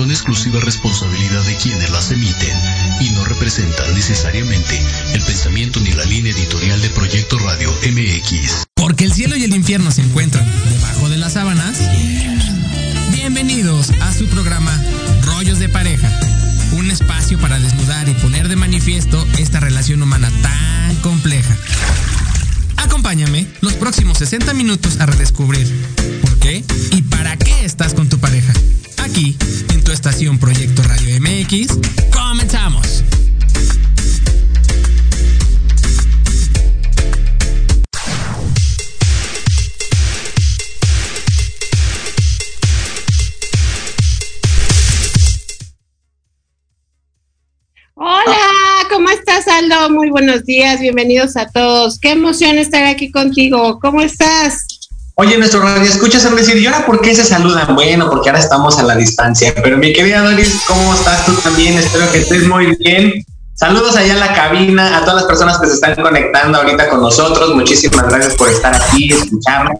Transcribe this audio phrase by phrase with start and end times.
[0.00, 2.58] son exclusiva responsabilidad de quienes las emiten
[3.02, 8.64] y no representan necesariamente el pensamiento ni la línea editorial de Proyecto Radio MX.
[8.76, 11.76] Porque el cielo y el infierno se encuentran debajo de las sábanas.
[13.12, 14.74] Bienvenidos a su programa
[15.26, 16.10] Rollos de Pareja.
[16.72, 21.54] Un espacio para desnudar y poner de manifiesto esta relación humana tan compleja.
[22.78, 25.70] Acompáñame los próximos 60 minutos a redescubrir
[26.22, 28.54] por qué y para qué estás con tu pareja.
[29.10, 29.36] Aquí,
[29.72, 31.78] en tu estación Proyecto Radio MX,
[32.12, 33.02] comenzamos.
[47.94, 48.36] Hola,
[48.90, 49.90] ¿cómo estás, Aldo?
[49.90, 51.98] Muy buenos días, bienvenidos a todos.
[51.98, 53.80] Qué emoción estar aquí contigo.
[53.80, 54.69] ¿Cómo estás?
[55.20, 57.74] Oye, nuestro radio escuchas a decir, ¿y ahora por qué se saludan?
[57.74, 59.52] Bueno, porque ahora estamos a la distancia.
[59.62, 61.76] Pero mi querida Doris, ¿cómo estás tú también?
[61.76, 63.22] Espero que estés muy bien.
[63.52, 67.02] Saludos allá en la cabina, a todas las personas que se están conectando ahorita con
[67.02, 67.54] nosotros.
[67.54, 69.76] Muchísimas gracias por estar aquí, escucharnos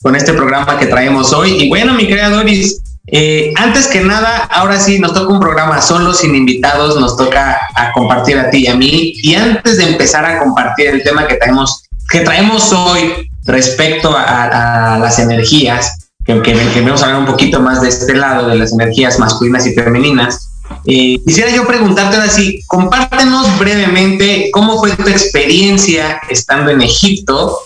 [0.00, 1.60] con este programa que traemos hoy.
[1.60, 5.82] Y bueno, mi querida Doris, eh, antes que nada, ahora sí nos toca un programa
[5.82, 9.12] solo, sin invitados, nos toca a compartir a ti y a mí.
[9.24, 14.98] Y antes de empezar a compartir el tema que traemos, que traemos hoy respecto a,
[15.00, 18.72] las energías, que, que, vamos a hablar un poquito más de este lado, de las
[18.72, 20.50] energías masculinas y femeninas,
[20.84, 27.58] eh, quisiera yo preguntarte ahora sí, compártenos brevemente cómo fue tu experiencia estando en Egipto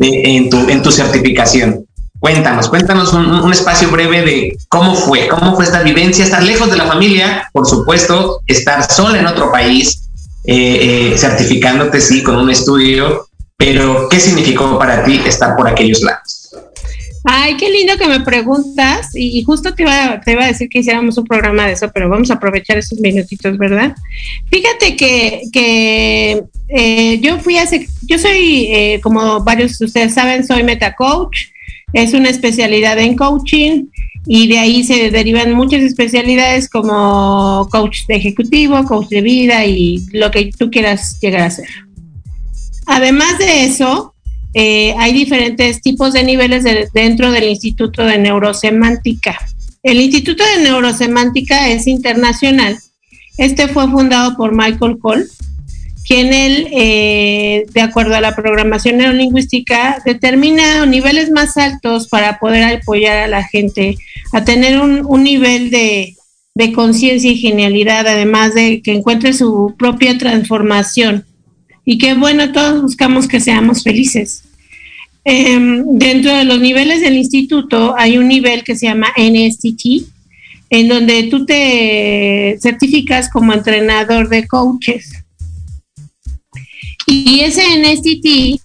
[0.00, 1.86] en, tu, en tu certificación.
[2.20, 6.76] Cuéntanos, cuéntanos un, espacio breve de cómo fue, cómo fue esta vivencia, estar lejos de
[6.76, 10.08] la familia, por supuesto, estar sola en otro país,
[10.44, 16.02] eh, eh, certificándote, sí, con un estudio, pero ¿qué significó para ti estar por aquellos
[16.02, 16.50] lados?
[17.28, 20.78] Ay, qué lindo que me preguntas y, justo te iba, te iba a decir que
[20.78, 23.96] hiciéramos un programa de eso, pero vamos a aprovechar esos minutitos, ¿verdad?
[24.48, 30.62] Fíjate que, que eh, yo fui hace, yo soy, como varios de ustedes saben, soy
[30.62, 31.46] meta coach,
[31.92, 33.86] es una especialidad en coaching
[34.26, 40.04] y de ahí se derivan muchas especialidades como coach de ejecutivo, coach de vida y
[40.12, 41.68] lo que tú quieras llegar a ser.
[42.86, 44.14] Además de eso,
[44.54, 49.38] eh, hay diferentes tipos de niveles dentro del Instituto de Neurosemántica.
[49.82, 52.78] El Instituto de Neurosemántica es internacional.
[53.38, 55.26] Este fue fundado por Michael Cole
[56.06, 62.76] quien él, eh, de acuerdo a la programación neurolingüística, determina niveles más altos para poder
[62.76, 63.96] apoyar a la gente
[64.32, 66.14] a tener un, nivel de,
[66.74, 71.26] conciencia y genialidad, además de que encuentre su propia transformación.
[71.86, 74.42] Y que bueno, todos buscamos que seamos felices.
[75.24, 80.04] Em, dentro de los niveles del instituto hay un nivel que se llama NSTT,
[80.68, 85.24] en donde tú te certificas como entrenador de coaches.
[87.06, 88.60] Y ese NSTT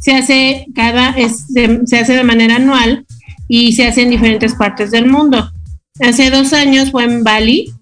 [0.00, 3.04] se hace cada se hace de manera anual
[3.48, 5.50] y se hace en diferentes partes del mundo.
[5.98, 7.72] Hace dos años fue en Bali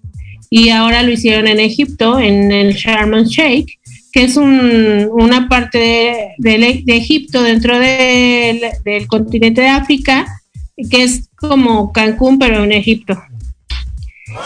[0.49, 3.27] y ahora lo hicieron en Egipto, en el Sharm el
[4.11, 10.25] que es una parte de, Egipto dentro del, continente de África,
[10.89, 13.21] que es como Cancún, pero en Egipto.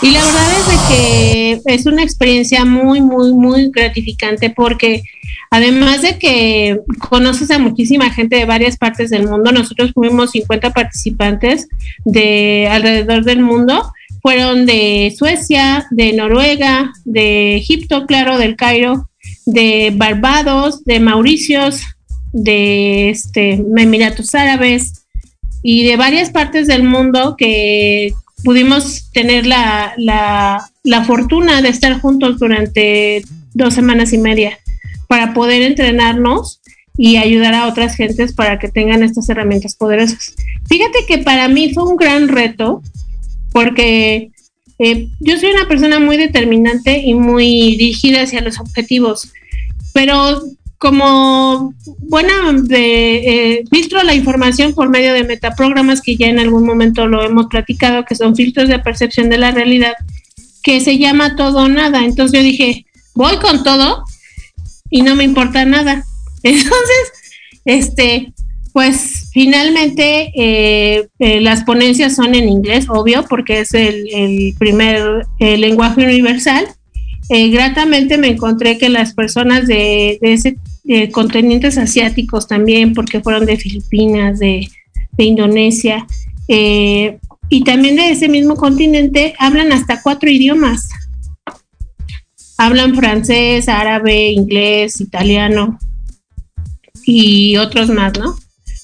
[0.01, 5.03] Y la verdad es de que es una experiencia muy, muy, muy gratificante porque
[5.51, 6.79] además de que
[7.09, 11.67] conoces a muchísima gente de varias partes del mundo, nosotros fuimos 50 participantes
[12.05, 19.09] de alrededor del mundo, fueron de Suecia, de Noruega, de Egipto, claro, del Cairo,
[19.45, 21.81] de Barbados, de Mauricios,
[22.31, 25.05] de este, Emiratos Árabes
[25.61, 28.13] y de varias partes del mundo que
[28.43, 33.23] pudimos tener la, la, fortuna de estar juntos durante
[33.53, 34.59] dos semanas y media
[35.07, 36.59] para poder entrenarnos
[36.97, 40.35] y ayudar a otras gentes para que tengan estas herramientas poderosas.
[40.67, 42.81] Fíjate que para mí fue un gran reto
[43.51, 44.31] porque
[44.79, 49.31] eh, yo soy una persona muy determinante y muy dirigida hacia los objetivos,
[49.93, 50.41] pero
[50.83, 56.65] como buena de, eh, filtro la información por medio de metaprogramas que ya en algún
[56.65, 59.93] momento lo hemos platicado, que son filtros de percepción de la realidad,
[60.61, 62.03] que se llama todo o nada.
[62.03, 62.85] Entonces yo dije,
[63.15, 64.03] voy con todo
[64.89, 66.03] y no me importa nada.
[66.43, 67.11] Entonces,
[67.63, 68.33] este,
[68.73, 76.03] pues finalmente eh, eh, las ponencias son en inglés, obvio, porque es el, primer lenguaje
[76.03, 76.67] universal.
[77.29, 83.45] gratamente me encontré que las personas de, de ese de continentes asiáticos también, porque fueron
[83.45, 84.67] de Filipinas, de,
[85.17, 86.05] Indonesia,
[86.47, 87.19] eh,
[87.49, 90.89] y también de ese mismo continente hablan hasta cuatro idiomas.
[92.57, 95.77] Hablan francés, árabe, inglés, italiano
[97.05, 98.35] y otros más, ¿no?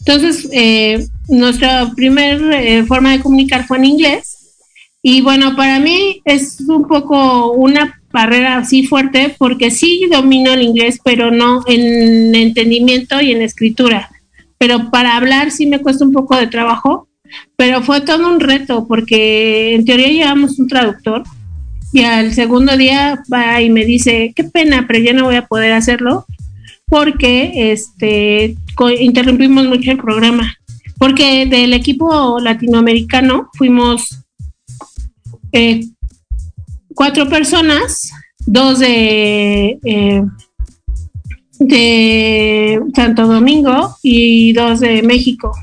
[0.09, 4.56] Entonces, eh, nuestra primera eh, forma de comunicar fue en inglés.
[5.03, 10.63] Y bueno, para mí es un poco una barrera así fuerte porque sí domino el
[10.63, 14.09] inglés, pero no en entendimiento y en escritura.
[14.57, 17.07] Pero para hablar sí me cuesta un poco de trabajo,
[17.56, 21.21] pero fue todo un reto porque en teoría llevamos un traductor
[21.94, 25.45] y al segundo día va y me dice, qué pena, pero ya no voy a
[25.45, 26.25] poder hacerlo
[26.89, 28.56] porque este
[29.00, 30.56] interrumpimos mucho el programa.
[30.97, 34.25] Porque del equipo latinoamericano fuimos
[35.53, 35.86] eh,
[36.94, 40.24] cuatro personas, dos de, eh,
[41.59, 45.53] de Santo Domingo y dos de México.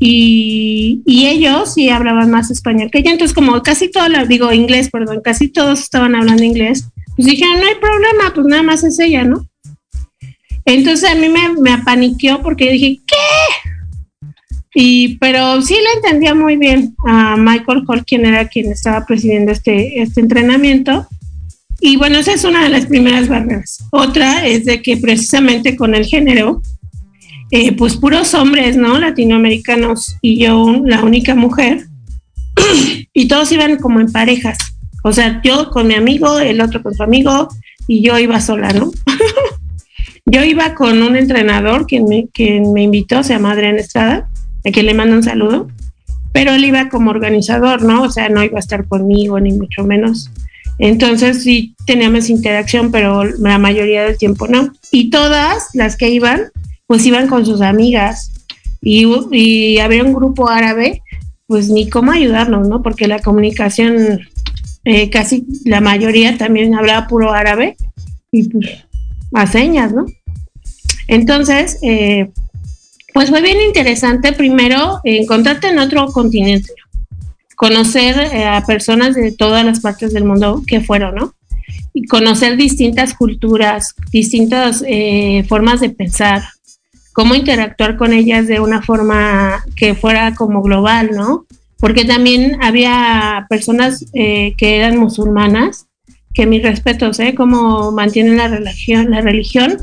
[0.00, 4.90] Y, y, ellos sí hablaban más español que yo, entonces como casi todo, digo inglés,
[4.90, 8.98] perdón, casi todos estaban hablando inglés, pues dijeron, no hay problema, pues nada más es
[8.98, 9.46] ella, ¿no?
[10.66, 13.70] Entonces a mí me, me apaniqueó porque dije, ¿qué?
[14.74, 19.52] Y, pero sí le entendía muy bien a Michael Hall, quien era quien estaba presidiendo
[19.52, 21.06] este, este entrenamiento.
[21.80, 23.84] Y bueno, esa es una de las primeras barreras.
[23.92, 26.60] Otra es de que precisamente con el género,
[27.50, 28.98] eh, pues puros hombres, ¿no?
[28.98, 31.86] Latinoamericanos y yo la única mujer.
[33.12, 34.58] y todos iban como en parejas.
[35.04, 37.48] O sea, yo con mi amigo, el otro con su amigo
[37.86, 38.90] y yo iba sola, ¿no?
[40.26, 42.28] Yo iba con un entrenador que me,
[42.72, 44.30] me invitó, se llama Adrián Estrada,
[44.64, 45.68] a quien le mando un saludo,
[46.32, 48.02] pero él iba como organizador, ¿no?
[48.02, 50.30] O sea, no iba a estar conmigo, ni mucho menos.
[50.78, 54.72] Entonces sí teníamos interacción, pero la mayoría del tiempo no.
[54.90, 56.50] Y todas las que iban,
[56.86, 58.32] pues iban con sus amigas.
[58.80, 61.02] Y, y había un grupo árabe,
[61.46, 62.82] pues ni cómo ayudarnos, ¿no?
[62.82, 64.20] Porque la comunicación,
[64.84, 67.76] eh, casi la mayoría también hablaba puro árabe.
[68.32, 68.84] Y pues
[69.34, 70.06] a señas, ¿no?
[71.08, 72.30] Entonces, eh,
[73.12, 76.72] pues fue bien interesante primero encontrarte en otro continente,
[77.56, 81.34] conocer eh, a personas de todas las partes del mundo que fueron, ¿no?
[81.92, 86.42] Y conocer distintas culturas, distintas eh, formas de pensar,
[87.12, 91.46] cómo interactuar con ellas de una forma que fuera como global, ¿no?
[91.78, 95.86] Porque también había personas que eran musulmanas
[96.32, 97.34] que mis respetos, ¿eh?
[97.36, 99.78] Cómo mantienen la religión, la religión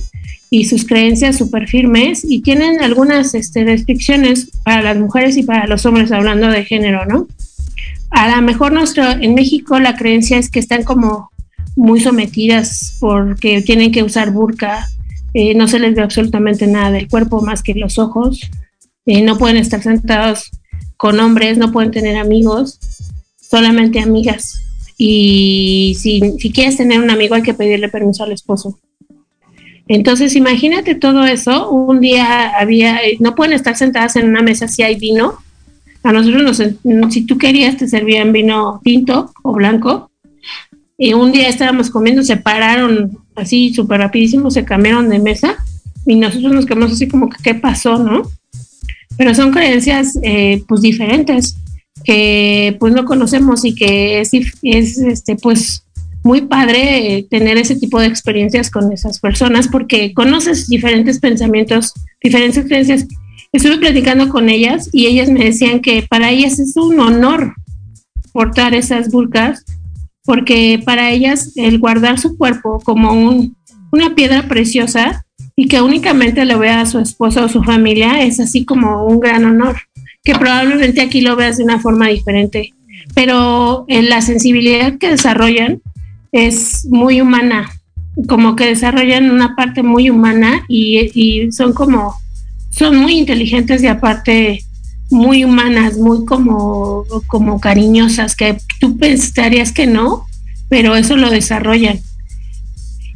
[0.54, 5.66] y sus creencias súper firmes y tienen algunas este, restricciones para las mujeres y para
[5.66, 7.26] los hombres, hablando de género, ¿no?
[8.10, 11.32] A lo mejor nuestro, en México la creencia es que están como
[11.78, 14.90] muy sometidas porque tienen que usar burka,
[15.34, 18.42] eh, no se les ve absolutamente nada del cuerpo más que los ojos,
[19.06, 20.52] eh, no pueden estar sentados
[20.98, 22.78] con hombres, no pueden tener amigos,
[23.38, 24.62] solamente amigas
[24.98, 28.78] y si, si quieres tener un amigo hay que pedirle permiso al esposo.
[29.94, 31.70] Entonces, imagínate todo eso.
[31.70, 35.34] Un día había, no pueden estar sentadas en una mesa si hay vino.
[36.02, 36.44] A nosotros,
[36.84, 40.10] nos, si tú querías, te servían vino tinto o blanco.
[40.98, 45.58] Y un día estábamos comiendo, se pararon así súper rapidísimo, se cambiaron de mesa
[46.06, 48.22] y nosotros nos quedamos así como que, ¿qué pasó, no?
[49.18, 51.58] Pero son creencias, eh, pues, diferentes
[52.06, 54.32] que pues no conocemos y que es,
[54.64, 55.84] es este pues
[56.24, 62.66] muy padre tener ese tipo de experiencias con esas personas porque conoces diferentes pensamientos, diferentes
[62.66, 63.08] creencias.
[63.52, 67.54] Estuve platicando con ellas y ellas me decían que para ellas es un honor
[68.32, 69.66] portar esas burkas
[70.24, 73.58] porque para ellas el guardar su cuerpo como un,
[73.92, 75.26] una piedra preciosa
[75.56, 79.20] y que únicamente le vea a su esposo o su familia es así como un
[79.20, 79.78] gran honor
[80.24, 82.74] que probablemente aquí lo veas de una forma diferente,
[83.16, 85.82] pero en la sensibilidad que desarrollan
[86.32, 87.72] es muy humana,
[88.28, 92.16] como que desarrollan una parte muy humana y, son como,
[92.72, 94.64] son muy inteligentes y aparte
[95.10, 100.26] muy humanas, muy como, como cariñosas, que tú pensarías que no,
[100.70, 102.00] pero eso lo desarrollan.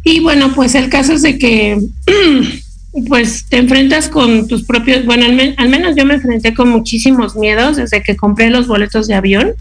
[0.03, 1.79] Y bueno, pues el caso es de que
[3.07, 7.77] pues te enfrentas con tus propios, bueno, al, menos yo me enfrenté con muchísimos miedos
[7.77, 9.53] desde que compré los boletos de avión,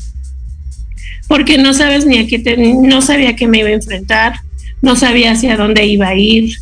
[1.28, 4.34] porque no sabes ni a qué, te, no sabía qué me iba a enfrentar,
[4.82, 6.56] no sabía hacia dónde iba a ir,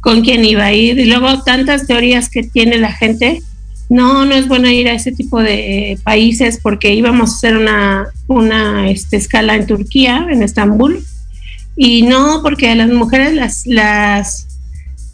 [0.00, 3.42] con quién iba a ir, y luego tantas teorías que tiene la gente,
[3.88, 8.06] no, no es bueno ir a ese tipo de países porque íbamos a hacer una,
[8.26, 11.04] una este, escala en Turquía, en Estambul,
[11.76, 14.46] y no, porque a las mujeres las, las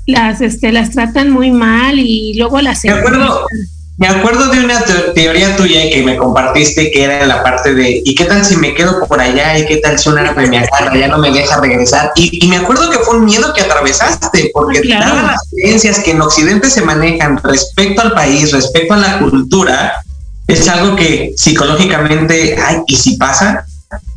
[0.08, 2.82] las, este, las tratan muy mal y luego las...
[2.84, 3.46] Me acuerdo,
[3.98, 4.80] me acuerdo de una
[5.12, 8.72] teoría tuya que me compartiste que era la parte de ¿y qué tal si me
[8.72, 9.58] quedo por allá?
[9.58, 12.12] ¿y qué tal si un árabe me agarra ya no me deja regresar?
[12.14, 16.22] Y, me acuerdo que fue un miedo que atravesaste porque todas las creencias que en
[16.22, 20.04] Occidente se manejan respecto al país, respecto a la cultura,
[20.46, 23.66] es algo que psicológicamente, ay, ¿y si pasa?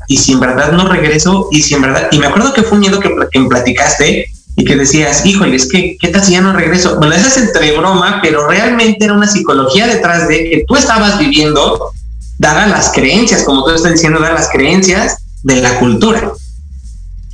[0.08, 1.48] ¿Y si en verdad no regreso?
[1.52, 2.08] ¿Y si en verdad?
[2.12, 4.28] Y me acuerdo que fue un miedo que, que platicaste
[4.62, 6.96] y que decías, híjole, es que, ¿qué tal si ya no regreso?
[6.98, 11.18] Bueno, eso es entre broma, pero realmente era una psicología detrás de que tú estabas
[11.18, 11.92] viviendo,
[12.38, 16.32] dadas las creencias, como tú estás diciendo, dadas las creencias de la cultura.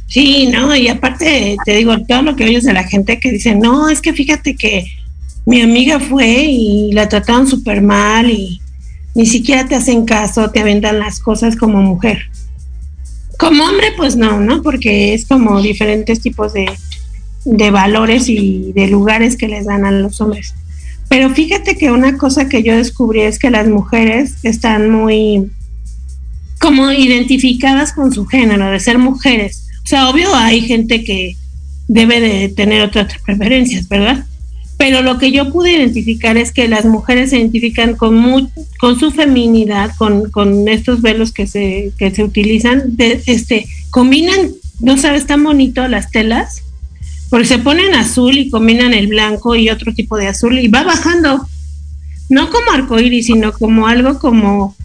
[0.08, 3.56] Sí, no, y aparte te digo, todo lo que oyes de la gente que dice,
[3.56, 4.86] no, es que fíjate que
[5.46, 8.62] mi amiga fue y la trataron súper mal y
[9.16, 12.20] ni siquiera te hacen caso, te aventan las cosas como mujer.
[13.38, 14.62] Como hombre, pues no, ¿no?
[14.62, 16.72] Porque es como diferentes tipos de,
[17.48, 20.54] de valores y de lugares que les dan a los hombres.
[21.10, 25.50] Pero fíjate que una cosa que yo descubrí es que las mujeres están muy
[26.60, 29.68] como identificadas con su género, de ser mujeres.
[29.84, 31.38] O sea, obvio hay gente que
[31.88, 34.26] debe de tener otras preferencias, ¿verdad?
[34.78, 39.12] Pero lo que yo pude identificar es que las mujeres se identifican con, con su
[39.12, 45.44] feminidad, con, con, estos velos que se, que se utilizan, este, combinan, no sabes, tan
[45.44, 46.64] bonito las telas,
[47.30, 50.84] porque se ponen azul y combinan el blanco y otro tipo de azul y va
[50.84, 51.48] bajando.
[52.30, 54.76] No como arcoíris, sino como algo como,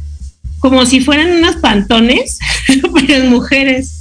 [0.59, 2.39] como si fueran unos pantones,
[2.95, 3.99] pero en mujeres.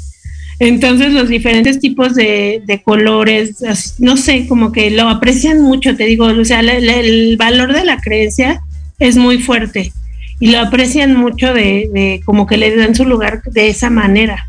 [0.60, 3.56] Entonces los diferentes tipos de, colores,
[3.98, 7.98] no sé, como que lo aprecian mucho, te digo, o sea, el valor de la
[7.98, 8.62] creencia
[9.00, 9.92] es muy fuerte
[10.40, 14.48] y lo aprecian mucho de, de como que le dan su lugar de esa manera.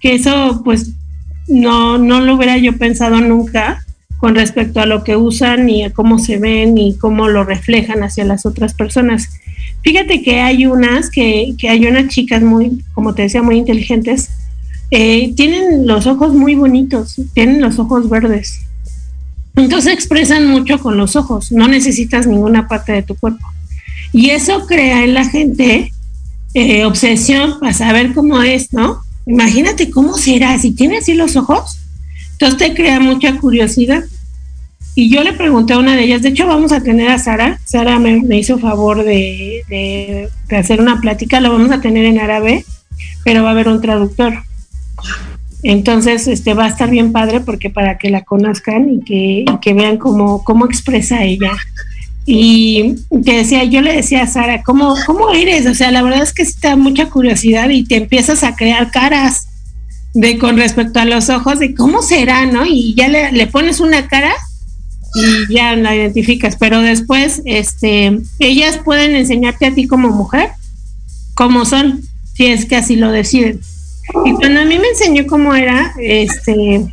[0.00, 0.92] Que eso pues
[1.52, 3.84] no, no lo hubiera yo pensado nunca
[4.22, 8.02] con respecto a lo que usan y a cómo se ven y cómo lo reflejan
[8.02, 9.28] hacia las otras personas.
[9.82, 14.30] Fíjate que hay unas, que, hay unas chicas muy, como te decía, muy inteligentes,
[14.92, 18.60] eh, tienen los ojos muy bonitos, tienen los ojos verdes.
[19.56, 23.46] Entonces expresan mucho con los ojos, no necesitas ninguna parte de tu cuerpo.
[24.12, 25.92] Y eso crea en la gente
[26.54, 29.02] eh, obsesión para saber cómo es, ¿no?
[29.26, 31.78] Imagínate cómo será, si tiene así los ojos,
[32.32, 34.04] entonces te crea mucha curiosidad.
[34.94, 37.58] Y yo le pregunté a una de ellas, de hecho vamos a tener a Sara,
[37.64, 42.64] Sara me, hizo favor de, de, hacer una plática, lo vamos a tener en árabe,
[43.24, 44.34] pero va a haber un traductor.
[45.62, 49.60] Entonces, este va a estar bien padre porque para que la conozcan y que, y
[49.60, 51.52] que vean cómo, cómo expresa ella
[52.24, 55.66] y te decía, yo le decía a Sara, ¿cómo, ¿cómo eres?
[55.66, 59.48] O sea, la verdad es que está mucha curiosidad y te empiezas a crear caras
[60.14, 62.64] de con respecto a los ojos de cómo será, ¿no?
[62.66, 64.32] Y ya le, le pones una cara
[65.14, 70.50] y ya la identificas, pero después, este, ellas pueden enseñarte a ti como mujer
[71.34, 72.02] cómo son,
[72.34, 73.60] si es que así lo deciden.
[74.24, 76.86] Y cuando a mí me enseñó cómo era, este,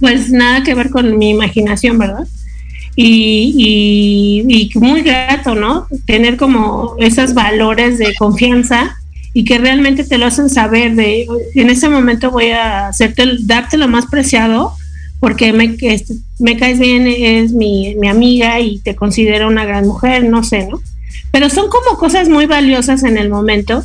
[0.00, 2.26] pues nada que ver con mi imaginación, ¿verdad?
[2.96, 5.86] Y, muy grato, ¿no?
[6.06, 8.96] Tener como esos valores de confianza
[9.32, 13.76] y que realmente te lo hacen saber de en ese momento voy a hacerte darte
[13.76, 14.72] lo más preciado
[15.20, 20.42] porque me, caes bien, es mi, mi amiga y te considero una gran mujer, no
[20.42, 20.80] sé, ¿no?
[21.30, 23.84] Pero son como cosas muy valiosas en el momento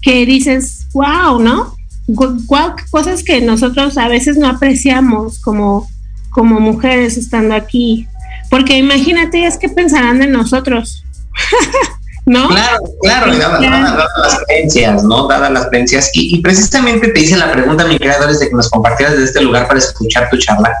[0.00, 1.76] que dices, wow, ¿no?
[2.06, 5.86] Wow, cosas que nosotros a veces no apreciamos como
[6.32, 8.08] mujeres estando aquí
[8.50, 11.04] porque imagínate, es que pensarán de nosotros.
[12.26, 12.48] ¿No?
[12.48, 15.26] Claro, claro, dadas, las creencias, ¿no?
[15.26, 16.10] Dadas las creencias.
[16.12, 19.66] Y, precisamente te hice la pregunta, mi creador, de que nos compartieras desde este lugar
[19.66, 20.72] para escuchar tu charla.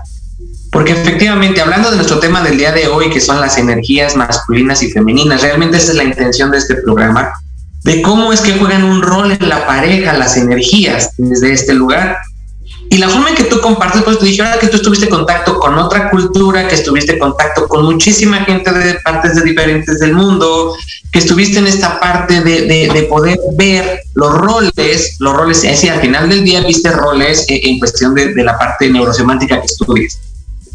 [0.70, 4.82] Porque efectivamente, hablando de nuestro tema del día de hoy, que son las energías masculinas
[4.82, 7.32] y femeninas, realmente esa es la intención de este programa,
[7.82, 12.18] de cómo es que juegan un rol en la pareja las energías desde este lugar.
[12.92, 15.12] Y la forma en que tú compartes, pues te dije, ahora que tú estuviste en
[15.12, 20.00] contacto con otra cultura, que estuviste en contacto con muchísima gente de partes de diferentes
[20.00, 20.74] del mundo,
[21.12, 25.92] que estuviste en esta parte de, de, poder ver los roles, los roles, es decir,
[25.92, 29.66] al final del día viste roles en, en cuestión de, de, la parte neurosemántica que
[29.66, 30.18] estudias.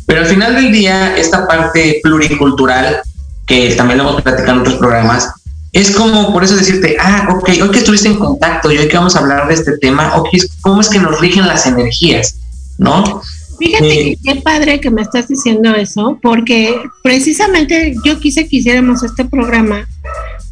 [0.05, 3.01] Pero al final del día, esta parte pluricultural,
[3.45, 5.33] que también lo hemos platicado en otros programas,
[5.75, 8.95] es como por eso decirte, ah, ok, hoy que estuviste en contacto y hoy que
[8.95, 10.29] vamos a hablar de este tema, ok,
[10.61, 12.37] ¿cómo es que nos rigen las energías?
[12.77, 13.21] ¿No?
[13.59, 19.03] Fíjate eh, qué padre que me estás diciendo eso, porque precisamente yo quise que hiciéramos
[19.03, 19.85] este programa,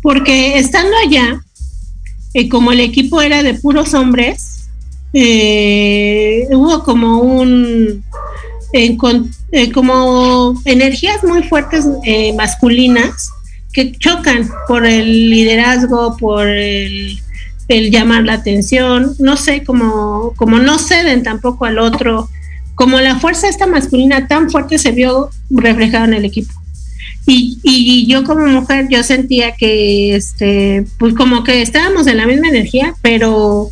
[0.01, 1.41] porque estando allá,
[2.33, 4.67] eh, como el equipo era de puros hombres,
[5.13, 8.03] eh, hubo como un,
[9.73, 11.85] como energías muy fuertes
[12.35, 13.29] masculinas
[13.73, 17.19] que chocan por el liderazgo, por el,
[17.67, 22.29] llamar la atención, no sé, como, como no ceden tampoco al otro,
[22.75, 26.53] como la fuerza esta masculina tan fuerte se vio reflejada en el equipo.
[27.25, 32.27] Y, y yo como mujer, yo sentía que, este, pues como que estábamos en la
[32.27, 33.69] misma energía, pero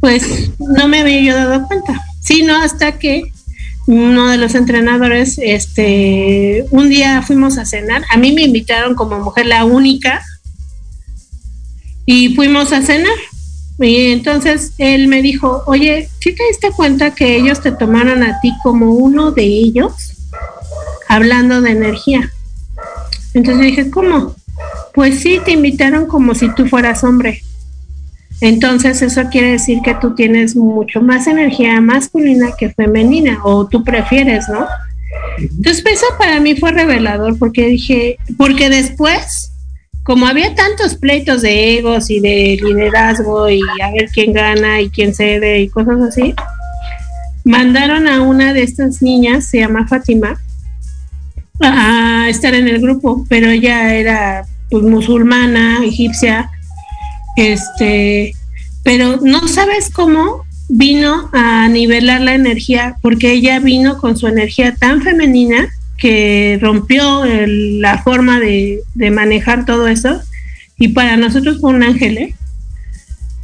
[0.00, 3.22] pues no me había yo dado cuenta, sino hasta que
[3.88, 9.18] uno de los entrenadores, este, un día fuimos a cenar, a mí me invitaron como
[9.18, 10.22] mujer la única
[12.04, 13.16] y fuimos a cenar.
[13.78, 18.38] Y entonces él me dijo, oye, ¿sí te diste cuenta que ellos te tomaron a
[18.42, 19.94] ti como uno de ellos?
[21.08, 22.30] Hablando de energía.
[23.32, 24.34] Entonces dije, ¿cómo?
[24.92, 27.42] Pues sí, te invitaron como si tú fueras hombre.
[28.40, 33.82] Entonces eso quiere decir que tú tienes mucho más energía masculina que femenina, o tú
[33.82, 34.66] prefieres, ¿no?
[35.38, 39.52] Entonces eso para mí fue revelador porque dije, porque después,
[40.04, 44.90] como había tantos pleitos de egos y de liderazgo y a ver quién gana y
[44.90, 46.34] quién cede y cosas así,
[47.44, 50.38] mandaron a una de estas niñas, se llama Fátima,
[51.60, 56.50] a estar en el grupo, pero ella era pues musulmana, egipcia,
[57.38, 58.34] este,
[58.82, 64.74] pero no sabes cómo vino a nivelar la energía, porque ella vino con su energía
[64.74, 70.20] tan femenina que rompió la forma de, manejar todo eso,
[70.78, 72.34] y para nosotros fue un ángel, ¿eh?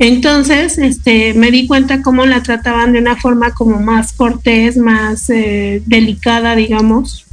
[0.01, 5.31] Entonces, este, me di cuenta cómo la trataban de una forma como más cortés, más
[5.31, 7.27] eh, delicada, digamos.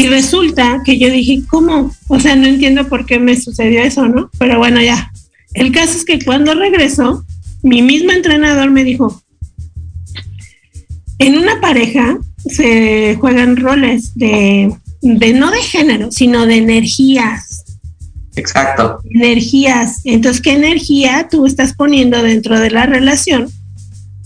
[0.00, 1.94] Y resulta que yo dije, ¿cómo?
[2.08, 4.30] O sea, no entiendo por qué me sucedió eso, ¿no?
[4.38, 5.12] Pero bueno, ya.
[5.52, 7.22] El caso es que cuando regresó,
[7.62, 9.22] mi mismo entrenador me dijo,
[11.18, 17.66] en una pareja se juegan roles de, de no de género, sino de energías.
[18.36, 19.00] Exacto.
[19.10, 20.00] Energías.
[20.04, 23.50] Entonces, ¿qué energía tú estás poniendo dentro de la relación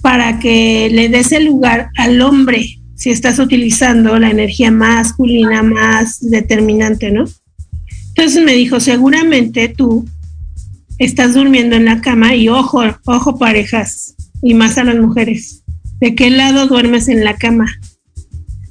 [0.02, 2.78] para que le des el lugar al hombre?
[3.04, 7.26] Si estás utilizando la energía masculina más determinante, ¿no?
[8.16, 10.08] Entonces me dijo, seguramente tú
[10.96, 15.64] estás durmiendo en la cama y ojo, ojo parejas, y más a las mujeres,
[16.00, 17.66] ¿de qué lado duermes en la cama?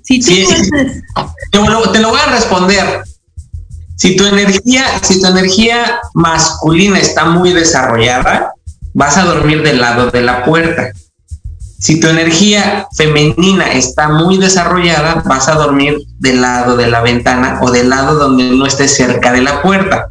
[0.01, 0.31] Si tú
[1.51, 3.03] te, lo, te lo voy a responder.
[3.97, 8.51] Si tu energía, si tu energía masculina está muy desarrollada,
[8.95, 10.91] vas a dormir del lado de la puerta.
[11.83, 17.59] Si tu energía femenina está muy desarrollada, vas a dormir del lado de la ventana
[17.61, 20.07] o del lado donde no estés cerca de la puerta.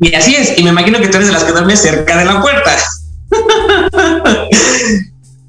[0.00, 2.26] Y así es, y me imagino que tú eres de las que duermes cerca de
[2.26, 2.76] la puerta.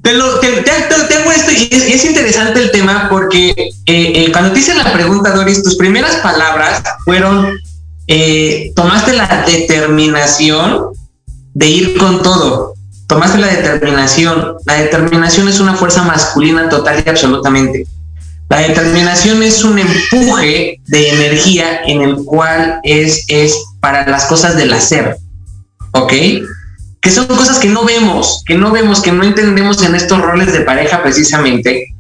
[0.02, 4.94] te, hago esto y es, interesante el tema porque eh, eh, cuando te hice la
[4.94, 7.60] pregunta, Doris, tus primeras palabras fueron,
[8.08, 10.86] eh, tomaste la determinación
[11.54, 12.79] de ir con todo
[13.10, 14.56] tomaste la determinación.
[14.66, 17.88] La determinación es una fuerza masculina total y absolutamente.
[18.50, 24.56] La determinación es un empuje de energía en el cual es, es para las cosas
[24.56, 25.18] del hacer.
[25.92, 26.14] ¿Ok?
[27.02, 30.54] Que son cosas que no vemos, que no vemos, que no entendemos en estos roles
[30.54, 31.96] de pareja precisamente.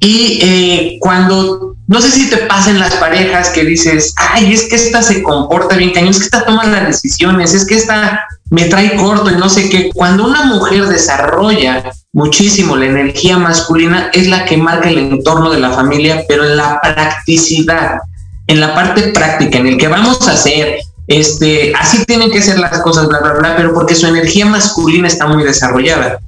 [0.00, 4.76] Y eh, cuando, no sé si te pasan las parejas que dices, ay, es que
[4.76, 8.64] esta se comporta bien cañón, es que esta toma las decisiones, es que esta me
[8.64, 9.90] trae corto y no sé qué.
[9.94, 15.60] Cuando una mujer desarrolla muchísimo la energía masculina, es la que marca el entorno de
[15.60, 18.00] la familia, pero en la practicidad,
[18.48, 22.58] en la parte práctica, en el que vamos a hacer, este, así tienen que ser
[22.58, 26.18] las cosas, bla, bla, bla, pero porque su energía masculina está muy desarrollada.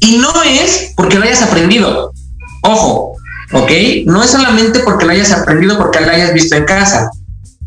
[0.00, 2.12] Y no es porque lo hayas aprendido.
[2.62, 3.16] Ojo,
[3.52, 3.70] ¿ok?
[4.04, 7.10] No es solamente porque lo hayas aprendido, porque lo hayas visto en casa.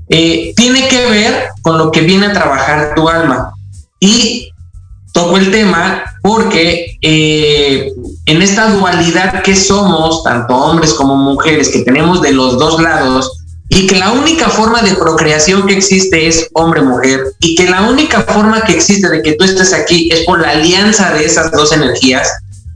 [0.10, 3.53] Eh, tiene que ver con lo que viene a trabajar tu alma.
[3.99, 4.51] Y
[5.13, 7.91] toco el tema porque eh,
[8.25, 13.31] en esta dualidad que somos, tanto hombres como mujeres, que tenemos de los dos lados,
[13.69, 18.21] y que la única forma de procreación que existe es hombre-mujer, y que la única
[18.21, 21.71] forma que existe de que tú estés aquí es por la alianza de esas dos
[21.71, 22.29] energías,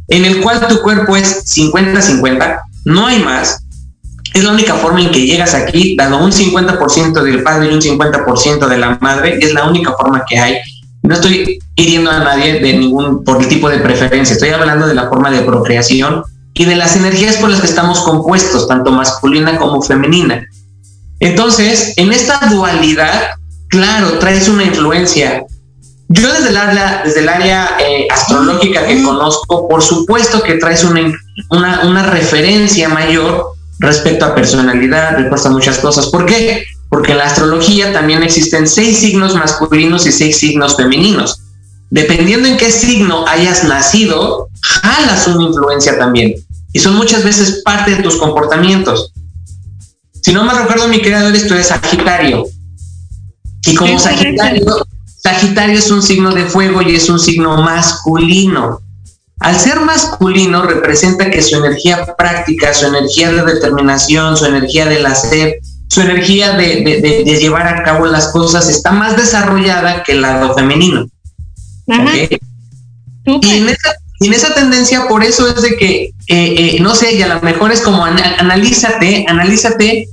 [0.08, 3.60] en el cual tu cuerpo es 50-50, no hay más,
[4.34, 7.82] es la única forma en que llegas aquí, dado un 50% del padre y un
[7.82, 10.58] 50% de la madre, es la única forma que hay
[11.12, 14.96] no estoy hiriendo a nadie de ningún por el tipo de preferencia, estoy hablando de
[14.96, 19.58] la forma de procreación y de las energías por las que estamos compuestos, tanto masculina
[19.58, 20.46] como femenina.
[21.20, 23.32] Entonces, en esta dualidad,
[23.68, 25.44] claro, traes una influencia.
[26.08, 30.84] Yo desde el área, desde el área eh, astrológica que conozco, por supuesto que traes
[30.84, 31.12] una,
[31.50, 36.08] una, una referencia mayor respecto a personalidad, respecto a muchas cosas.
[36.08, 36.66] ¿Por qué?
[36.92, 41.40] Porque en la astrología también existen seis signos masculinos y seis signos femeninos.
[41.90, 46.36] Dependiendo en qué signo hayas nacido, jalas una influencia también.
[46.74, 49.14] Y son muchas veces parte de tus comportamientos.
[50.22, 52.44] Si no me recuerdo, mi creador, esto es Sagitario.
[53.66, 58.82] Y como Sagitario, Sagitario es un signo de fuego y es un signo masculino.
[59.40, 65.06] Al ser masculino representa que su energía práctica, su energía de determinación, su energía del
[65.06, 65.61] hacer,
[65.92, 71.06] su energía de, llevar a cabo las cosas está más desarrollada que el lado femenino.
[71.86, 73.50] Y
[74.26, 77.42] en esa, tendencia, por eso es de que, eh, eh, no sé, y a lo
[77.42, 80.08] mejor es como analízate, analízate,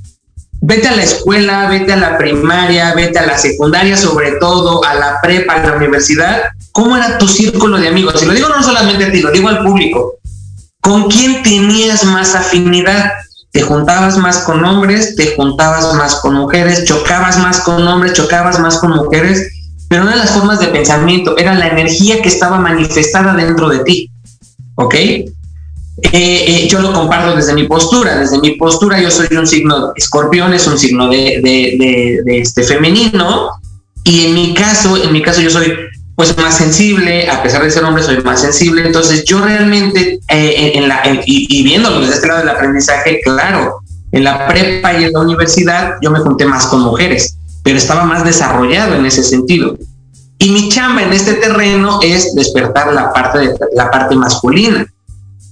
[0.61, 4.95] vete a la escuela, vete a la primaria, vete a la secundaria, sobre todo, a
[4.95, 8.21] la prepa, a la universidad, ¿cómo era tu círculo de amigos?
[8.21, 10.15] Y lo digo no solamente a ti, lo digo al público.
[10.81, 13.13] ¿Con quién tenías más afinidad?
[13.51, 18.59] Te juntabas más con hombres, te juntabas más con mujeres, chocabas más con hombres, chocabas
[18.61, 19.51] más con mujeres,
[19.89, 23.79] pero una de las formas de pensamiento era la energía que estaba manifestada dentro de
[23.81, 24.11] ti.
[24.75, 24.95] ¿Ok?
[24.95, 25.33] Eh,
[26.13, 28.19] eh, yo lo comparto desde mi postura.
[28.19, 32.63] Desde mi postura, yo soy un signo escorpión, es un signo de, de, de, este
[32.63, 33.51] femenino.
[34.05, 35.73] Y en mi caso, en mi caso, yo soy
[36.19, 40.73] pues más sensible, a pesar de ser hombre soy más sensible, entonces yo realmente, eh,
[40.75, 45.13] en la, y, viéndolo desde este lado del aprendizaje, claro, en la prepa y en
[45.13, 49.79] la universidad yo me junté más con mujeres, pero estaba más desarrollado en ese sentido.
[50.41, 54.85] Y mi chamba en este terreno es despertar la parte, de, la parte masculina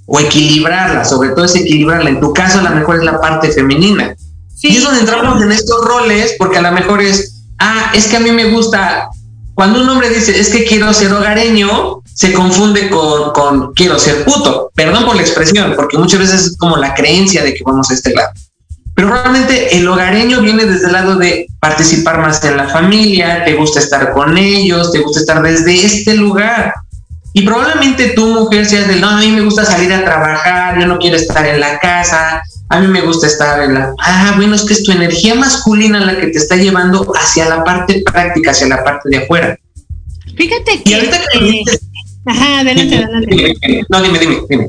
[0.06, 2.10] o equilibrarla, sobre todo es equilibrarla.
[2.10, 4.16] En tu caso, a lo mejor es la parte femenina.
[4.62, 8.16] Y es donde entramos en estos roles, porque a lo mejor es, ah, es que
[8.16, 9.10] a mí me gusta
[9.56, 14.70] cuando un hombre dice, es que quiero ser hogareño, se confunde con, quiero ser puto.
[14.74, 17.94] Perdón por la expresión, porque muchas veces es como la creencia de que vamos a
[17.94, 18.28] este lado.
[18.94, 23.54] Pero realmente el hogareño viene desde el lado de participar más en la familia, te
[23.54, 26.74] gusta estar con ellos, te gusta estar desde este lugar.
[27.32, 30.86] Y probablemente tu mujer seas del, no, a mí me gusta salir a trabajar, yo
[30.86, 33.94] no quiero estar en la casa, a mí me gusta estar en la...
[34.02, 37.62] Ah, bueno, es que es tu energía masculina la que te está llevando hacia la
[37.62, 39.58] parte práctica, hacia la parte de afuera.
[40.36, 40.90] Fíjate que...
[40.90, 41.62] Y ahorita que
[42.26, 43.84] ajá, adelante, adelante.
[43.88, 44.68] No, dime, dime, dime.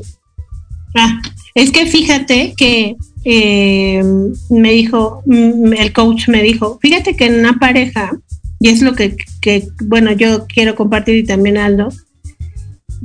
[0.94, 1.20] Ah,
[1.54, 4.02] es que fíjate que eh,
[4.48, 8.12] me dijo, mm, el coach me dijo, fíjate que en una pareja,
[8.60, 11.88] y es lo que, que bueno, yo quiero compartir y también Aldo,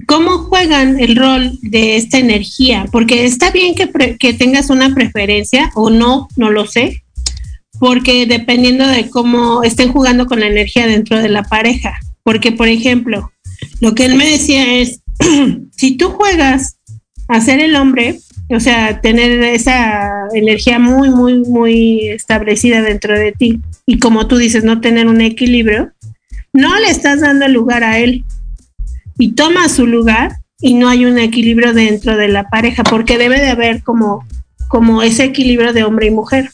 [0.07, 2.85] ¿Cómo juegan el rol de esta energía?
[2.91, 7.03] Porque está bien que, que tengas una preferencia o no, no lo sé,
[7.79, 11.99] porque dependiendo de cómo estén jugando con la energía dentro de la pareja.
[12.23, 13.31] Porque, por ejemplo,
[13.81, 15.01] lo que él me decía es,
[15.71, 16.77] si tú juegas
[17.27, 23.31] a ser el hombre, o sea, tener esa energía muy, muy, muy establecida dentro de
[23.31, 25.91] ti, y como tú dices, no tener un equilibrio,
[26.53, 28.23] no le estás dando lugar a él
[29.17, 33.39] y toma su lugar y no hay un equilibrio dentro de la pareja, porque debe
[33.39, 34.25] de haber como,
[34.69, 36.51] como ese equilibrio de hombre y mujer.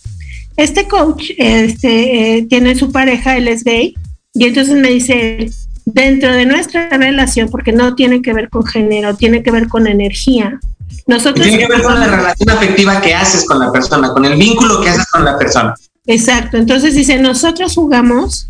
[0.57, 3.95] Este coach este, eh, tiene su pareja, él es gay,
[4.33, 5.51] y entonces me dice,
[5.85, 9.87] dentro de nuestra relación, porque no tiene que ver con género, tiene que ver con
[9.87, 10.59] energía.
[11.07, 14.37] Nosotros tiene que ver con la relación afectiva que haces con la persona, con el
[14.37, 15.75] vínculo que haces con la persona.
[16.05, 18.49] Exacto, entonces dice, nosotros jugamos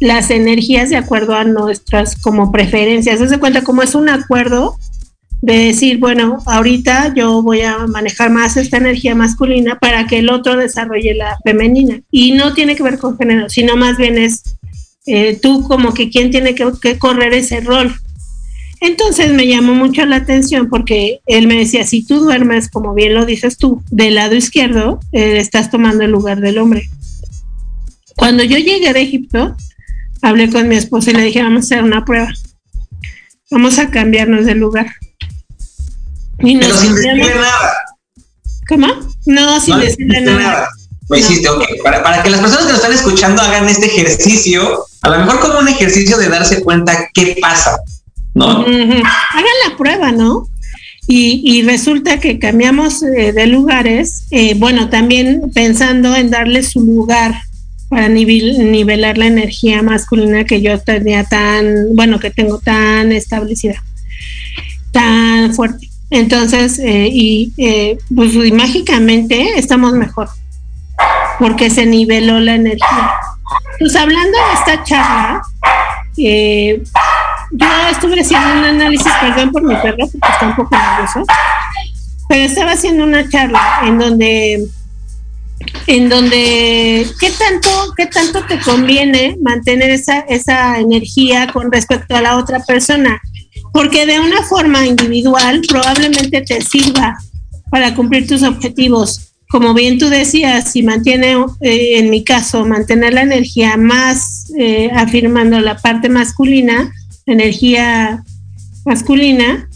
[0.00, 3.18] las energías de acuerdo a nuestras como preferencias.
[3.28, 4.76] Se cuenta como es un acuerdo
[5.42, 10.30] de decir, bueno, ahorita yo voy a manejar más esta energía masculina para que el
[10.30, 12.00] otro desarrolle la femenina.
[12.10, 14.42] Y no tiene que ver con género, sino más bien es
[15.06, 17.94] eh, tú como que quién tiene que, correr ese rol.
[18.80, 23.14] Entonces me llamó mucho la atención porque él me decía, si tú duermes, como bien
[23.14, 26.88] lo dices tú, del lado izquierdo, eh, estás tomando el lugar del hombre.
[28.16, 29.56] Cuando yo llegué de Egipto,
[30.26, 32.32] hablé con mi esposa y le dije, vamos a hacer una prueba.
[33.50, 34.86] Vamos a cambiarnos de lugar.
[36.40, 37.72] Y Pero sin decirle nada.
[38.68, 38.88] ¿Cómo?
[39.26, 40.68] No, sin decirle nada.
[41.08, 41.62] Lo hiciste, ok.
[41.84, 45.40] Para, para, que las personas que nos están escuchando hagan este ejercicio, a lo mejor
[45.40, 47.78] como un ejercicio de darse cuenta qué pasa,
[48.34, 48.62] ¿no?
[48.62, 50.48] Hagan la prueba, ¿no?
[51.06, 56.80] Y, y resulta que cambiamos eh, de lugares, eh, bueno, también pensando en darle su
[56.80, 57.32] lugar
[57.88, 63.82] para nivelar la energía masculina que yo tenía tan, bueno, que tengo tan establecida,
[64.92, 65.88] tan fuerte.
[66.10, 70.28] Entonces, eh, y eh, pues mágicamente estamos mejor,
[71.38, 73.10] porque se niveló la energía.
[73.78, 75.42] Pues hablando de esta charla,
[76.16, 76.82] eh,
[77.52, 81.22] yo estuve haciendo un análisis, perdón por mi perro, porque está un poco nervioso,
[82.28, 84.66] pero estaba haciendo una charla en donde
[85.86, 92.22] en donde qué tanto, qué tanto te conviene mantener esa, esa energía con respecto a
[92.22, 93.20] la otra persona,
[93.72, 97.16] porque de una forma individual probablemente te sirva
[97.70, 99.32] para cumplir tus objetivos.
[99.48, 104.90] Como bien tú decías, si mantiene, eh, en mi caso, mantener la energía más eh,
[104.92, 106.92] afirmando la parte masculina,
[107.26, 108.24] energía
[108.84, 109.68] masculina,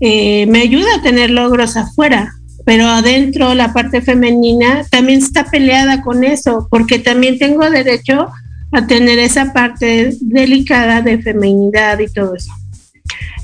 [0.00, 2.34] eh, me ayuda a tener logros afuera,
[2.66, 8.26] pero adentro la parte femenina también está peleada con eso, porque también tengo derecho
[8.72, 12.50] a tener esa parte delicada de feminidad y todo eso.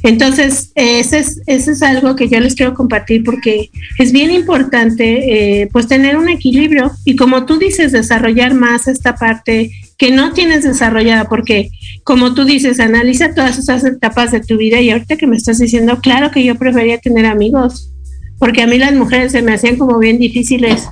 [0.02, 5.60] Entonces, ese es, eso es algo que yo les quiero compartir porque es bien importante
[5.62, 10.32] eh, pues tener un equilibrio y como tú dices, desarrollar más esta parte que no
[10.32, 11.70] tienes desarrollada porque
[12.02, 15.60] como tú dices, analiza todas esas etapas de tu vida y ahorita que me estás
[15.60, 17.91] diciendo, claro que yo prefería tener amigos
[18.42, 20.88] porque a mí las mujeres se me hacían como bien difíciles.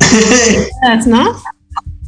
[1.06, 1.36] ¿No?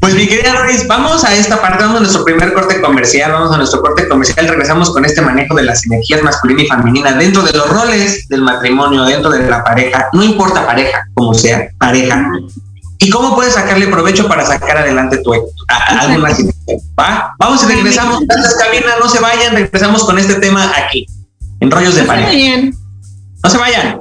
[0.00, 3.52] Pues mi querida Doris, vamos a esta parte, vamos a nuestro primer corte comercial, vamos
[3.52, 7.42] a nuestro corte comercial, regresamos con este manejo de las energías masculina y femenina dentro
[7.42, 12.30] de los roles del matrimonio, dentro de la pareja, no importa pareja, como sea, pareja.
[12.98, 15.34] ¿Y cómo puedes sacarle provecho para sacar adelante tu
[15.68, 16.34] alguna
[16.98, 17.34] ¿Va?
[17.38, 18.20] Vamos y regresamos.
[18.26, 21.04] Gracias, cabina, no se vayan, regresamos con este tema aquí,
[21.60, 22.70] en rollos de pareja.
[23.44, 24.00] No se vayan.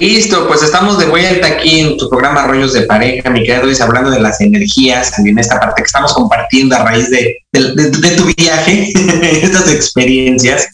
[0.00, 3.80] Listo, pues estamos de vuelta aquí en tu programa Rollos de Pareja, mi querido Luis,
[3.80, 8.92] hablando de las energías, en esta parte que estamos compartiendo a raíz de, tu viaje,
[9.42, 10.68] estas experiencias.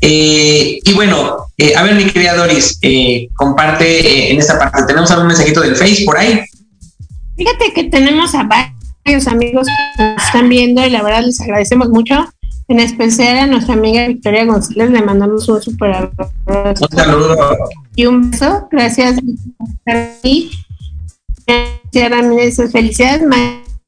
[0.00, 4.84] Eh, y bueno, eh, a ver, mi querida Doris, eh, comparte en esta parte.
[4.86, 6.40] ¿Tenemos algún mensajito del Face por ahí?
[7.36, 11.90] Fíjate que tenemos a varios amigos que nos están viendo y la verdad les agradecemos
[11.90, 12.28] mucho.
[12.68, 16.32] En especial a nuestra amiga Victoria González, le mandamos un super abrazo.
[16.46, 17.36] Un saludo.
[17.94, 18.68] Y un beso.
[18.70, 20.50] Gracias por estar aquí.
[21.92, 23.38] Ramírez, felicidades, más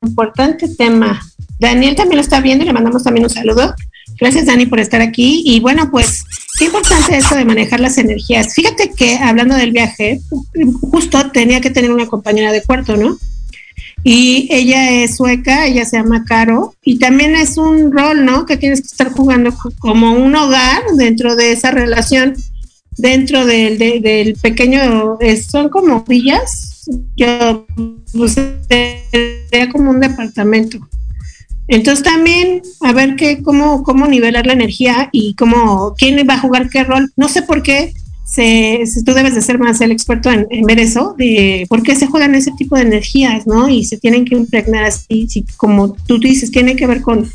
[0.02, 1.20] importante tema.
[1.58, 3.74] Daniel también lo está viendo y le mandamos también un saludo.
[4.20, 5.42] Gracias, Dani, por estar aquí.
[5.44, 6.24] Y bueno, pues,
[6.58, 8.54] qué importante esto de manejar las energías.
[8.54, 10.20] Fíjate que hablando del viaje,
[10.90, 13.18] justo tenía que tener una compañera de cuarto, ¿no?
[14.08, 18.46] Y ella es sueca, ella se llama Caro, y también es un rol, ¿no?
[18.46, 22.34] Que tienes que estar jugando como un hogar dentro de esa relación,
[22.96, 25.18] dentro del, del pequeño,
[25.50, 27.66] son como villas, yo,
[28.12, 28.36] pues,
[29.72, 30.78] como un departamento
[31.68, 36.38] entonces también a ver qué, cómo, cómo nivelar la energía y cómo, quién va a
[36.40, 37.10] jugar qué rol.
[37.16, 37.92] No sé por qué
[38.26, 42.08] se, tú debes de ser más el experto en, ver eso, de por qué se
[42.08, 43.68] juegan ese tipo de energías, ¿no?
[43.68, 47.30] Y se tienen que impregnar así, si, como tú dices, tiene que ver con,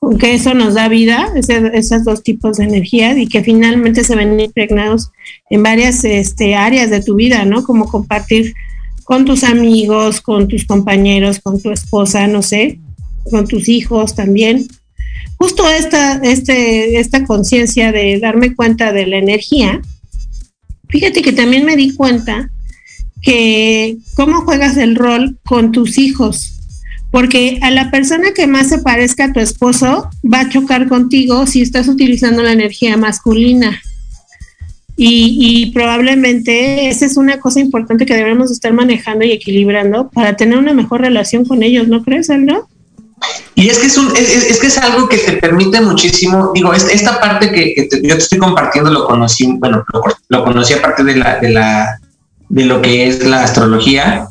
[0.00, 4.04] con que eso nos da vida, ese, esos dos tipos de energías y que finalmente
[4.04, 5.10] se ven impregnados
[5.50, 7.62] en varias este, áreas de tu vida, ¿no?
[7.62, 8.54] Como compartir
[9.04, 12.80] con tus amigos, con tus compañeros, con tu esposa, no sé,
[13.30, 14.66] con tus hijos también.
[15.36, 19.82] Justo esta, este, esta conciencia de darme cuenta de la energía,
[20.92, 22.50] fíjate que también me di cuenta
[23.22, 26.58] que cómo juegas el rol con tus hijos,
[27.10, 31.46] porque a la persona que más se parezca a tu esposo va a chocar contigo
[31.46, 33.80] si estás utilizando la energía masculina.
[35.04, 40.58] Y, probablemente esa es una cosa importante que debemos estar manejando y equilibrando para tener
[40.58, 42.68] una mejor relación con ellos, ¿no crees, Aldo?
[43.54, 47.20] Y es que es, un, es, que es algo que te permite muchísimo, digo, esta
[47.20, 49.84] parte que, yo te estoy compartiendo lo conocí, bueno,
[50.28, 51.98] lo, conocí aparte de la, de la,
[52.48, 54.26] de lo que es la astrología.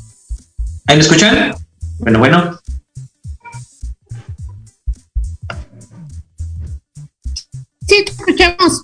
[0.88, 1.56] ¿Ahí me escuchan?
[2.00, 2.60] Bueno, bueno.
[7.88, 8.82] Sí, te escuchamos.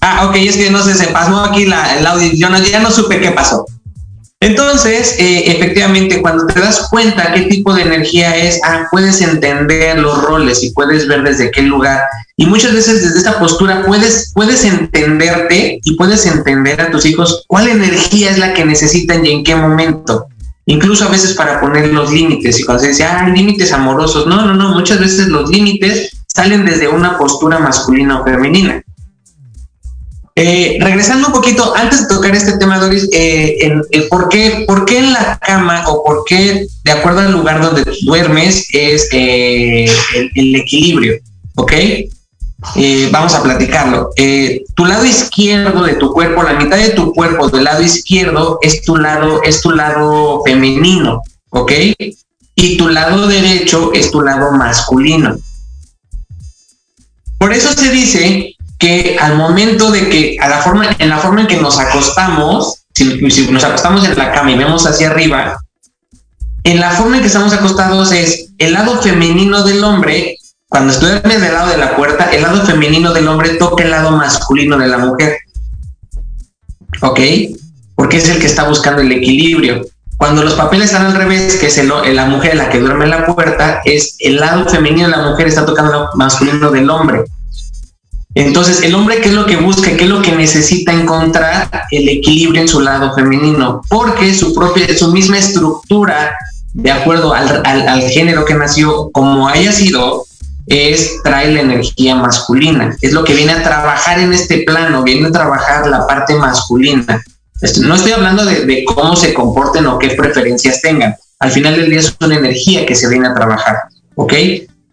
[0.00, 2.90] Ah, ok, es que no sé, se pasó aquí la, el audio, yo ya no
[2.90, 3.64] supe qué pasó.
[4.44, 9.98] Entonces, eh, efectivamente, cuando te das cuenta qué tipo de energía es, ah, puedes entender
[9.98, 12.02] los roles y puedes ver desde qué lugar.
[12.36, 17.44] Y muchas veces desde esta postura puedes, puedes entenderte y puedes entender a tus hijos
[17.48, 20.26] cuál energía es la que necesitan y en qué momento.
[20.66, 22.60] Incluso a veces para poner los límites.
[22.60, 24.26] Y cuando se dice, ah, límites amorosos.
[24.26, 24.74] No, no, no.
[24.74, 28.83] Muchas veces los límites salen desde una postura masculina o femenina.
[30.36, 33.56] Eh, regresando un poquito, antes de tocar este tema, Doris, eh,
[34.10, 37.84] ¿por, qué, ¿por, qué, en la cama o por qué, de acuerdo al lugar donde
[38.02, 39.86] duermes, es eh,
[40.34, 41.18] el, equilibrio?
[41.56, 41.72] ¿Ok?
[43.12, 44.08] vamos a platicarlo.
[44.74, 48.82] tu lado izquierdo de tu cuerpo, la mitad de tu cuerpo del lado izquierdo es
[48.82, 51.20] tu lado, es tu lado femenino,
[51.50, 51.72] ¿ok?
[52.56, 55.36] Y tu lado derecho es tu lado masculino.
[57.38, 58.53] Por eso se dice
[58.84, 62.84] que al momento de que, a la forma, en la forma en que nos acostamos,
[62.94, 65.56] si, nos acostamos en la cama y vemos hacia arriba,
[66.64, 70.36] en la forma en que estamos acostados es el lado femenino del hombre,
[70.68, 74.10] cuando duermes del lado de la puerta, el lado femenino del hombre toca el lado
[74.10, 75.38] masculino de la mujer.
[77.00, 77.20] ¿Ok?
[77.94, 79.80] Porque es el que está buscando el equilibrio.
[80.18, 83.12] Cuando los papeles están al revés, que es el, la mujer la que duerme en
[83.12, 86.90] la puerta, es el lado femenino de la mujer está tocando el lado masculino del
[86.90, 87.24] hombre.
[88.34, 89.96] Entonces, el hombre, ¿qué es lo que busca?
[89.96, 91.70] ¿Qué es lo que necesita encontrar?
[91.90, 96.36] El equilibrio en su lado femenino, porque su propia, su misma estructura,
[96.72, 100.26] de acuerdo al, género que nació, como haya sido,
[100.66, 102.96] es trae la energía masculina.
[103.00, 107.22] Es lo que viene a trabajar en este plano, viene a trabajar la parte masculina.
[107.82, 111.14] No estoy hablando de, de cómo se comporten o qué preferencias tengan.
[111.38, 113.76] Al final del día es una energía que se viene a trabajar,
[114.16, 114.32] ¿ok?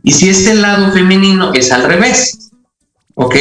[0.04, 2.51] Y si este lado femenino es al revés,
[3.22, 3.36] ¿Ok?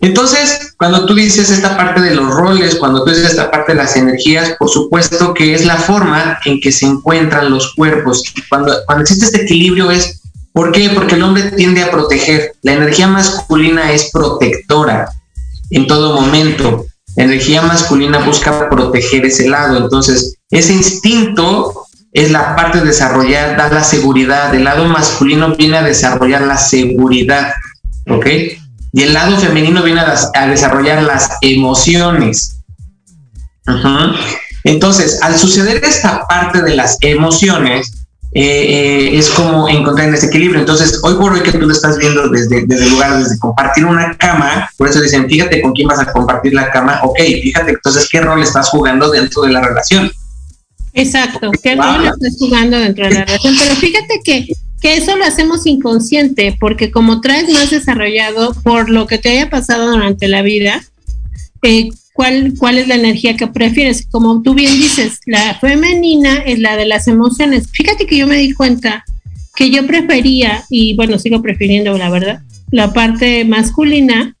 [0.00, 3.78] Entonces, cuando tú dices esta parte de los roles, cuando tú dices esta parte de
[3.78, 8.22] las energías, por supuesto que es la forma en que se encuentran los cuerpos.
[8.48, 10.20] Cuando, cuando existe este equilibrio es,
[10.52, 10.90] ¿por qué?
[10.90, 12.52] Porque el hombre tiende a proteger.
[12.62, 15.08] La energía masculina es protectora
[15.70, 16.86] en todo momento.
[17.16, 19.78] La energía masculina busca proteger ese lado.
[19.78, 24.54] Entonces, ese instinto es la parte de desarrollar, dar la seguridad.
[24.54, 27.54] El lado masculino viene a desarrollar la seguridad.
[28.08, 28.26] ¿Ok?
[28.94, 32.60] Y el lado femenino viene a, desarrollar las emociones.
[34.62, 40.60] Entonces, al suceder esta parte de las emociones, eh, eh, es como encontrar ese equilibrio.
[40.60, 43.84] Entonces, hoy por hoy que tú lo estás viendo desde, desde el lugar, desde compartir
[43.84, 47.72] una cama, por eso dicen, fíjate con quién vas a compartir la cama, ok, fíjate
[47.72, 50.08] entonces qué rol estás jugando dentro de la relación.
[50.92, 54.46] Exacto, qué rol estás jugando dentro de la relación, pero fíjate que
[54.84, 59.48] que eso lo hacemos inconsciente, porque como traes más desarrollado por lo que te haya
[59.48, 60.84] pasado durante la vida,
[61.62, 64.06] eh, ¿cuál, ¿cuál es la energía que prefieres?
[64.10, 67.70] Como tú bien dices, la femenina es la de las emociones.
[67.72, 69.06] Fíjate que yo me di cuenta
[69.56, 74.36] que yo prefería, y bueno, sigo prefiriendo la verdad, la parte masculina,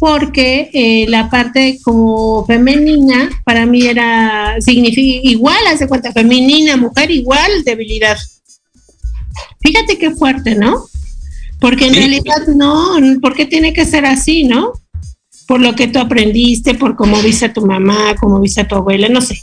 [0.00, 7.62] porque eh, la parte como femenina para mí era igual, hace cuenta, femenina, mujer igual,
[7.64, 8.16] debilidad.
[9.64, 10.84] Fíjate qué fuerte, ¿no?
[11.58, 14.72] Porque en realidad no, porque tiene que ser así, ¿no?
[15.48, 18.74] Por lo que tú aprendiste, por cómo viste a tu mamá, cómo viste a tu
[18.74, 19.42] abuela, no sé.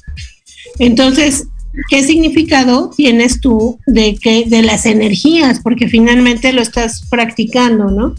[0.78, 1.48] Entonces,
[1.90, 5.60] ¿qué significado tienes tú de que de las energías?
[5.62, 8.14] Porque finalmente lo estás practicando, ¿no?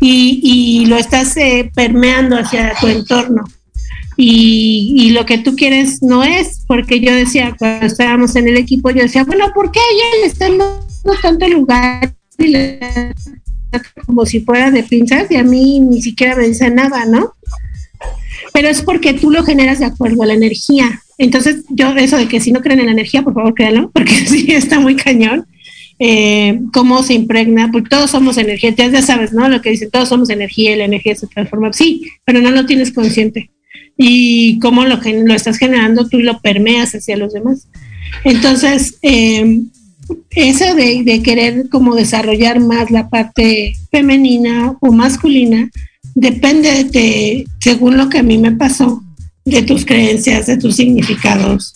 [0.00, 3.42] Y, y lo estás eh, permeando hacia tu entorno.
[4.16, 8.56] Y, y, lo que tú quieres no es, porque yo decía, cuando estábamos en el
[8.56, 10.58] equipo, yo decía, bueno, ¿por qué ella le están
[11.22, 12.80] tanto lugar y le,
[14.06, 17.32] como si fuera de pinzas y a mí ni siquiera me nada, ¿no?
[18.52, 21.02] Pero es porque tú lo generas de acuerdo a la energía.
[21.18, 24.12] Entonces, yo, eso de que si no creen en la energía, por favor créanlo, porque
[24.26, 25.46] sí está muy cañón.
[26.02, 29.50] Eh, cómo se impregna, porque todos somos energía, ya, ya sabes, ¿no?
[29.50, 31.74] Lo que dicen, todos somos energía la energía se transforma.
[31.74, 33.50] Sí, pero no lo tienes consciente.
[33.98, 37.68] Y cómo lo, lo estás generando, tú lo permeas hacia los demás.
[38.24, 39.60] Entonces, eh,
[40.30, 45.70] eso de, de, querer como desarrollar más la parte femenina o masculina
[46.14, 49.02] depende de, según lo que a mí me pasó,
[49.44, 51.74] de tus creencias, de tus significados,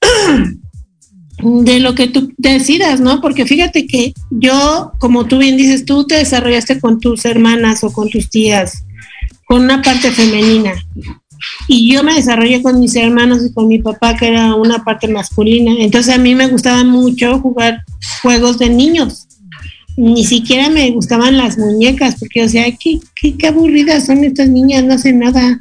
[1.38, 3.20] de lo que tú decidas, ¿no?
[3.20, 7.92] Porque fíjate que yo, como tú bien dices, tú te desarrollaste con tus hermanas o
[7.92, 8.84] con tus tías,
[9.46, 10.72] con una parte femenina.
[11.68, 15.08] Y yo me desarrollé con mis hermanos y con mi papá, que era una parte
[15.08, 15.72] masculina.
[15.78, 17.82] Entonces a mí me gustaba mucho jugar
[18.22, 19.26] juegos de niños.
[19.96, 24.48] Ni siquiera me gustaban las muñecas, porque o sea, qué, qué, qué aburridas son estas
[24.48, 25.58] niñas, no hacen nada.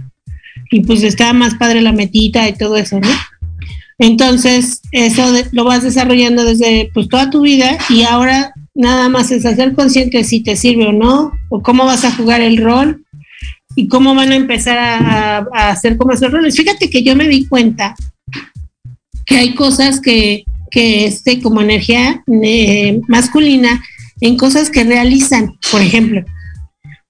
[0.72, 3.08] Y pues estaba más padre la metita y todo eso, ¿no?
[3.98, 9.32] Entonces, eso de, lo vas desarrollando desde pues toda tu vida y ahora nada más
[9.32, 13.06] es hacer consciente si te sirve o no, o cómo vas a jugar el rol
[13.76, 16.56] y cómo van a empezar a, a, hacer como esos roles.
[16.56, 17.96] Fíjate que yo me di cuenta
[19.26, 23.84] que hay cosas que, que este, como energía eh, masculina
[24.22, 26.24] en cosas que realizan, por ejemplo,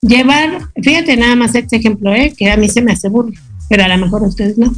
[0.01, 2.33] llevar, fíjate nada más este ejemplo, ¿eh?
[2.35, 3.31] que a mí se me hace burro,
[3.69, 4.73] pero a lo mejor a ustedes no.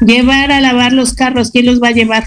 [0.00, 2.24] Llevar a lavar los carros, ¿quién los va a llevar?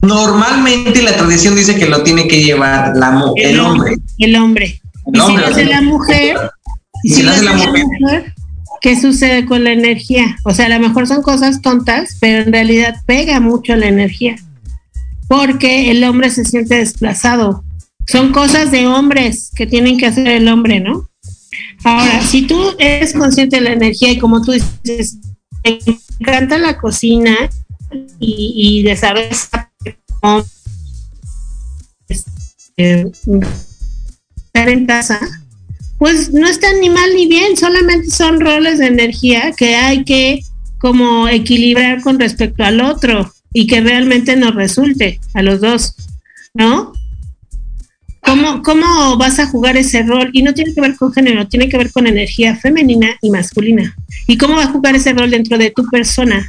[0.00, 3.96] Normalmente la tradición dice que lo tiene que llevar la, el, el hombre.
[4.18, 4.80] El hombre.
[5.06, 6.36] El y hombre, si lo hace la mujer,
[7.02, 8.34] y si, hace la mujer, mujer,
[8.80, 10.36] ¿qué sucede con la energía?
[10.44, 14.36] O sea, a lo mejor son cosas tontas, pero en realidad pega mucho la energía.
[15.28, 17.64] Porque el hombre se siente desplazado.
[18.06, 21.08] Son cosas de hombres que tienen que hacer el hombre, ¿no?
[21.84, 25.18] Ahora, si tú eres consciente de la energía y como tú dices,
[25.64, 25.78] me
[26.20, 27.34] encanta la cocina
[28.18, 29.48] y, y desarrollas
[32.08, 33.12] este,
[34.46, 35.20] estar en casa,
[36.02, 40.40] pues no están ni mal ni bien, solamente son roles de energía que hay que
[40.78, 45.94] como equilibrar con respecto al otro y que realmente nos resulte a los dos,
[46.54, 46.92] ¿no?
[48.18, 50.30] ¿Cómo, ¿Cómo vas a jugar ese rol?
[50.32, 53.96] Y no tiene que ver con género, tiene que ver con energía femenina y masculina.
[54.26, 56.44] ¿Y cómo va a jugar ese rol dentro de tu persona?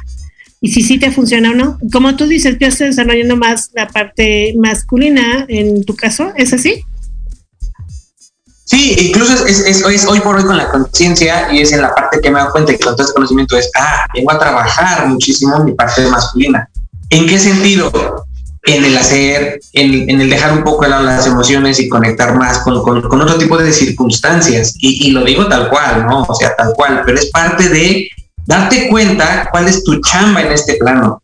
[0.60, 1.78] Y si sí te funciona o no.
[1.92, 6.82] Como tú dices, yo estoy desarrollando más la parte masculina en tu caso, ¿es así?
[8.64, 11.94] Sí, incluso es, es, es, hoy por hoy con la conciencia y es en la
[11.94, 15.06] parte que me doy cuenta que con todo este conocimiento es, ah, vengo a trabajar
[15.06, 16.68] muchísimo mi parte masculina.
[17.10, 17.92] ¿En qué sentido?
[18.62, 22.34] En el hacer, en, en el dejar un poco de lado las emociones y conectar
[22.38, 24.74] más con, con, con otro tipo de circunstancias.
[24.78, 26.22] Y, y, lo digo tal cual, ¿no?
[26.22, 28.08] O sea, tal cual, pero es parte de
[28.46, 31.22] darte cuenta cuál es tu chamba en este plano.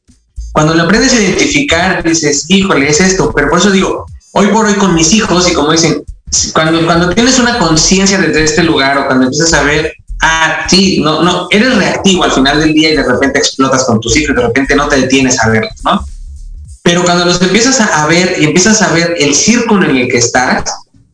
[0.53, 4.67] Cuando lo aprendes a identificar, dices, híjole, es esto, pero por eso digo, hoy por
[4.67, 6.05] hoy con mis hijos y como dicen,
[6.53, 11.01] cuando, cuando tienes una conciencia desde este lugar o cuando empiezas a ver, ah, sí,
[11.01, 14.37] no, no, eres reactivo al final del día y de repente explotas con tus hijos
[14.37, 16.05] de repente no te detienes a verlos, ¿no?
[16.83, 20.09] Pero cuando los empiezas a, a ver y empiezas a ver el círculo en el
[20.09, 20.65] que estás,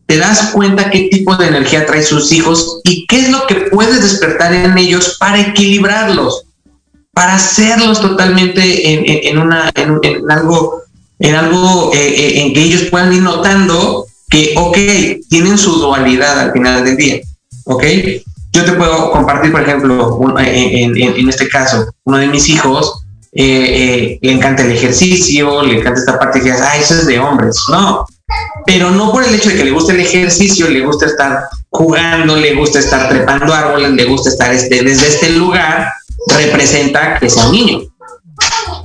[0.07, 3.55] te das cuenta qué tipo de energía trae sus hijos y qué es lo que
[3.73, 6.45] puedes despertar en ellos para equilibrarlos,
[7.13, 10.83] para hacerlos totalmente en, en, en una, en, en, algo,
[11.19, 14.77] en algo eh, eh, en que ellos puedan ir notando que, ok,
[15.29, 17.21] tienen su dualidad al final del día,
[17.65, 17.85] ok.
[18.53, 23.43] Yo te puedo compartir, por ejemplo, en, en, este caso, uno de mis hijos eh,
[23.45, 27.55] eh, le encanta el ejercicio, le encanta esta parte que ah, eso es de hombres.
[27.69, 28.07] No,
[28.65, 32.35] pero no por el hecho de que le guste el ejercicio, le gusta estar jugando,
[32.37, 35.87] le gusta estar trepando árboles, le gusta estar este, desde este lugar,
[36.29, 37.81] representa que sea un niño.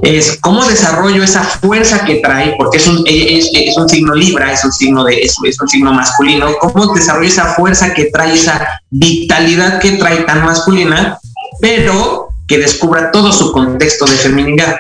[0.02, 4.64] Es cómo desarrollo esa fuerza que trae, porque es un, es, un signo libra, es
[4.66, 8.82] un signo de es, es un signo masculino, cómo desarrollo esa fuerza que trae, esa
[8.90, 11.20] vitalidad que trae tan masculina,
[11.60, 14.78] pero que descubra todo su contexto de feminidad.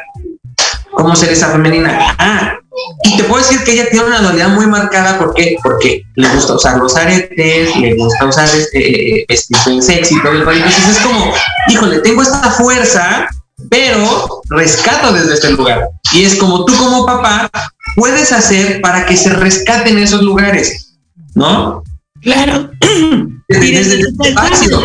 [0.92, 2.16] ¿Cómo ser esa femenina?
[2.18, 2.58] Ah,
[3.04, 5.58] y te puedo decir que ella tiene una dualidad muy marcada, ¿por qué?
[5.62, 10.90] Porque le gusta usar los aretes, le gusta usar este, este sexy, todo el Entonces
[10.90, 11.34] es como,
[11.68, 13.28] híjole, tengo esta fuerza,
[13.70, 15.90] pero rescato desde este lugar.
[16.14, 17.50] Y es como tú como papá
[17.96, 20.98] puedes hacer para que se rescaten esos lugares,
[21.36, 21.84] ¿no?
[22.22, 22.72] Claro.
[23.50, 24.80] Desde, desde este espacio.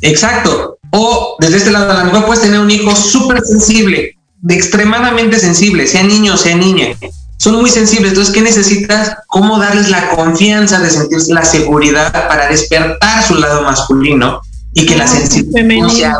[0.00, 0.78] Exacto.
[0.90, 5.38] O desde este lado, a lo mejor puedes tener un hijo súper sensible, de extremadamente
[5.38, 6.88] sensible, sea niño o sea niña.
[7.36, 8.08] Son muy sensibles.
[8.10, 9.16] Entonces, ¿qué necesitas?
[9.28, 14.40] ¿Cómo darles la confianza de sentirse la seguridad para despertar su lado masculino
[14.74, 16.16] y que la sensibilidad sea.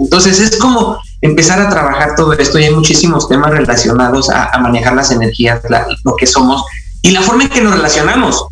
[0.00, 4.94] Entonces, es como empezar a trabajar todo esto y hay muchísimos temas relacionados a, manejar
[4.94, 5.60] las energías,
[6.04, 6.64] lo que somos
[7.02, 8.46] y la forma en que nos relacionamos.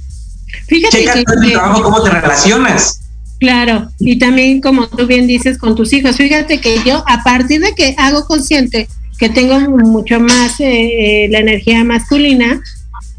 [0.66, 3.01] Fíjate Checa que, trabajo, cómo te relacionas.
[3.38, 7.61] Claro, y también como tú bien dices con tus hijos, fíjate que yo a partir
[7.61, 8.88] de que hago consciente
[9.18, 12.61] que tengo mucho más eh, eh, la energía masculina,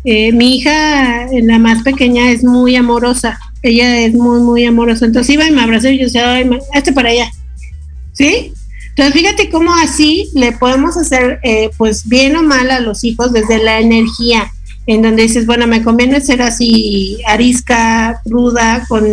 [0.03, 5.33] eh, mi hija, la más pequeña, es muy amorosa, ella es muy, muy amorosa, entonces
[5.33, 7.29] iba y me abrazó y yo decía, ay, este para allá,
[8.13, 8.53] ¿sí?
[8.89, 11.39] Entonces fíjate cómo así le podemos hacer,
[11.77, 14.51] pues bien o mal a los hijos desde la energía
[14.87, 19.05] en donde dices, bueno, me conviene ser así arisca, ruda, con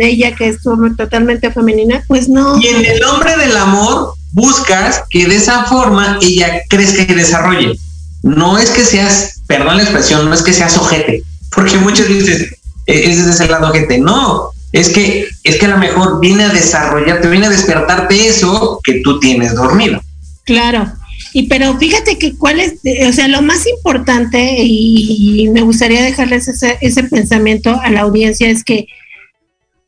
[0.00, 2.58] ella que es totalmente femenina, pues no.
[2.58, 7.78] Y en el nombre del amor buscas que de esa forma ella crezca y desarrolle.
[8.22, 11.22] No es que seas, perdón la expresión, no es que seas ojete,
[11.54, 12.50] porque muchos dicen, e-,
[12.90, 13.98] es desde ese lado ojete.
[13.98, 18.80] No, es que, es que a lo mejor viene a desarrollarte, viene a despertarte eso
[18.84, 20.00] que tú tienes dormido.
[20.44, 20.90] Claro,
[21.32, 22.74] y pero fíjate que cuál es,
[23.08, 28.48] o sea, lo más importante y, me gustaría dejarles ese, ese pensamiento a la audiencia
[28.48, 28.86] es que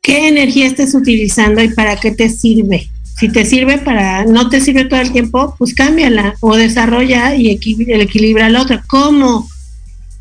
[0.00, 2.88] qué energía estés utilizando y para qué te sirve.
[3.18, 7.50] Si te sirve para, no te sirve todo el tiempo, pues cámbiala o desarrolla y
[7.50, 8.82] equilibra la otra.
[8.88, 9.48] ¿Cómo?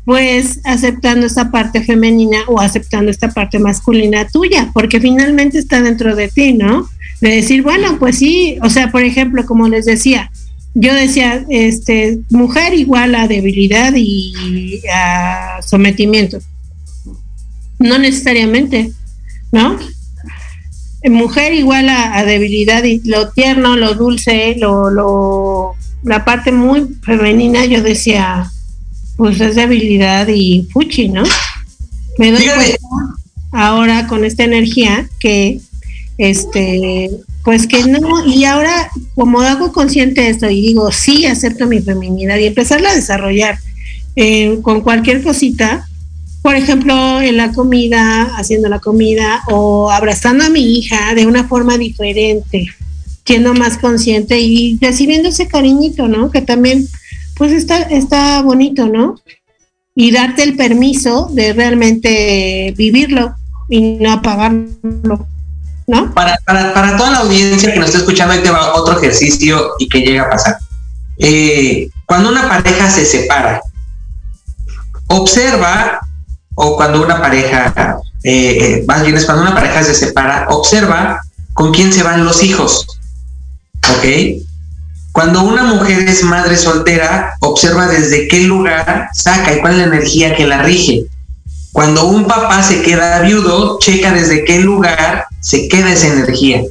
[0.04, 6.16] Pues aceptando esta parte femenina o aceptando esta parte masculina tuya, porque finalmente está dentro
[6.16, 6.88] de ti, ¿no?
[7.20, 10.30] De decir, bueno, pues sí, o sea, por ejemplo, como les decía,
[10.74, 16.38] yo decía, este, mujer igual a debilidad y a sometimiento.
[17.78, 18.92] No necesariamente,
[19.50, 19.78] ¿no?
[21.04, 25.74] Mujer igual a, debilidad y lo tierno, lo dulce, lo, lo,
[26.04, 28.50] la parte muy femenina, yo decía,
[29.16, 31.22] pues es debilidad y fuchi, ¿no?
[32.18, 32.78] Me doy cuenta
[33.52, 35.60] ahora con esta energía que
[36.18, 37.10] este
[37.44, 41.80] pues que no, y ahora como hago consciente de esto y digo, sí, acepto mi
[41.80, 43.58] feminidad y empezarla a desarrollar
[44.14, 45.88] eh, con cualquier cosita,
[46.42, 51.44] por ejemplo, en la comida, haciendo la comida o abrazando a mi hija de una
[51.44, 52.66] forma diferente,
[53.24, 56.30] siendo más consciente y recibiendo ese cariñito, ¿no?
[56.30, 56.86] Que también,
[57.42, 59.16] pues está, está bonito, ¿no?
[59.96, 63.34] Y darte el permiso de realmente vivirlo
[63.68, 65.26] y no apagarlo.
[66.14, 69.88] Para, para, toda la audiencia que nos está escuchando, ahí te va otro ejercicio y
[69.88, 70.56] que llega a pasar.
[71.18, 73.60] Eh, cuando una pareja se separa,
[75.08, 75.98] observa,
[76.54, 81.18] o cuando una pareja, eh, más bien es cuando una pareja se separa, observa
[81.54, 82.86] con quién se van los hijos.
[83.96, 84.44] ¿Ok?
[85.12, 89.84] Cuando una mujer es madre soltera, observa desde qué lugar saca y cuál es la
[89.84, 91.04] energía que la rige.
[91.72, 96.62] Cuando un papá se queda viudo, checa desde qué lugar se queda esa energía.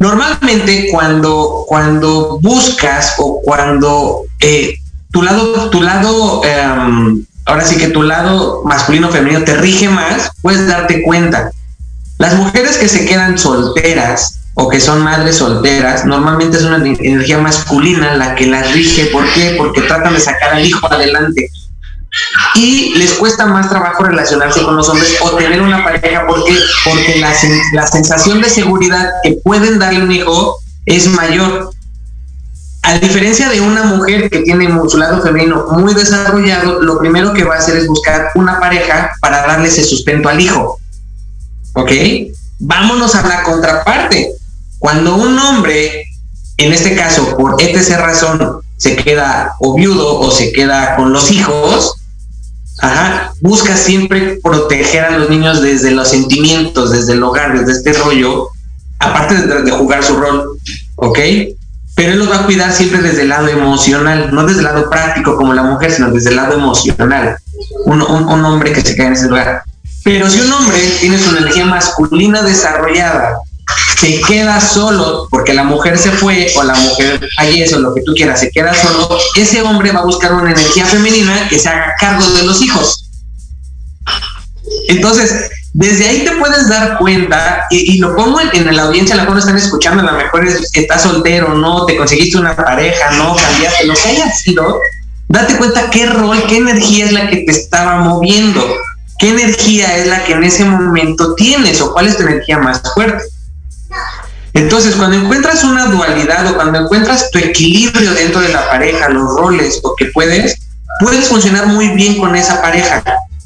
[0.00, 4.76] Normalmente cuando, cuando buscas o cuando eh,
[5.12, 9.88] tu lado, tu lado, em, ahora sí que tu lado masculino o femenino te rige
[9.88, 11.52] más, puedes darte cuenta.
[12.18, 17.38] Las mujeres que se quedan solteras o que son madres solteras, normalmente es una energía
[17.38, 19.06] masculina la que las rige.
[19.06, 19.54] ¿Por qué?
[19.56, 21.50] Porque tratan de sacar al hijo adelante
[22.56, 27.20] y les cuesta más trabajo relacionarse con los hombres o tener una pareja porque porque
[27.20, 27.32] la,
[27.72, 31.70] la sensación de seguridad que pueden darle un hijo es mayor
[32.82, 37.44] a diferencia de una mujer que tiene su lado femenino muy desarrollado, lo primero que
[37.44, 40.78] va a hacer es buscar una pareja para darle ese sustento al hijo.
[41.74, 41.92] ¿Ok?
[42.58, 44.32] Vámonos a la contraparte.
[44.80, 46.06] Cuando un hombre,
[46.56, 51.30] en este caso, por etc razón, se queda o viudo o se queda con los
[51.30, 52.00] hijos,
[52.82, 57.92] Ajá, busca siempre proteger a los niños desde los sentimientos, desde el hogar, desde este
[57.92, 58.48] rollo,
[58.98, 60.58] aparte de, jugar su rol,
[60.96, 61.18] ¿ok?
[61.94, 64.88] Pero él los va a cuidar siempre desde el lado emocional, no desde el lado
[64.88, 67.36] práctico como la mujer, sino desde el lado emocional.
[67.84, 69.62] Un, un hombre que se queda en ese lugar.
[70.02, 73.36] Pero si un hombre tiene su energía masculina desarrollada,
[74.00, 78.00] se queda solo porque la mujer se fue o la mujer fallece o lo que
[78.00, 81.68] tú quieras, se queda solo, ese hombre va a buscar una energía femenina que se
[81.68, 83.10] haga cargo de los hijos.
[84.88, 89.26] Entonces, desde ahí te puedes dar cuenta, y, lo pongo en, la audiencia, a la
[89.26, 93.36] cual están escuchando, a lo mejor es, estás soltero, no, te conseguiste una pareja, no,
[93.36, 94.80] cambiaste, lo que haya sido,
[95.28, 98.66] date cuenta qué rol, qué energía es la que te estaba moviendo,
[99.18, 102.80] qué energía es la que en ese momento tienes o cuál es tu energía más
[102.94, 103.24] fuerte.
[104.52, 109.36] Entonces, cuando encuentras una dualidad o cuando encuentras tu equilibrio dentro de la pareja, los
[109.36, 110.56] roles o que puedes,
[111.00, 113.02] puedes funcionar muy bien con esa pareja.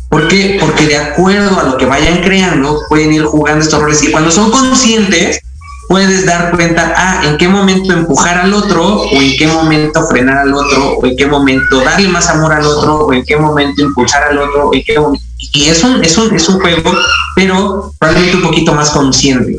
[0.09, 0.59] ¿Por qué?
[0.61, 4.31] Porque de acuerdo a lo que vayan creando, pueden ir jugando estos roles y cuando
[4.31, 5.41] son conscientes,
[5.89, 10.39] puedes dar cuenta, ah, en qué momento empujar al otro, o en qué momento frenar
[10.39, 13.83] al otro, o en qué momento darle más amor al otro, o en qué momento
[13.83, 14.97] impulsar al otro, en qué
[15.53, 16.95] Y es un, es un, es un juego,
[17.37, 19.59] pero probablemente un poquito más consciente.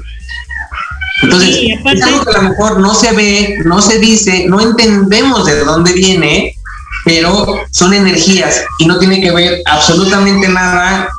[1.25, 5.45] Entonces, es algo que a lo mejor no se ve, no se dice, no entendemos
[5.45, 6.55] de dónde viene,
[7.03, 11.09] pero son energías y no tiene que ver absolutamente nada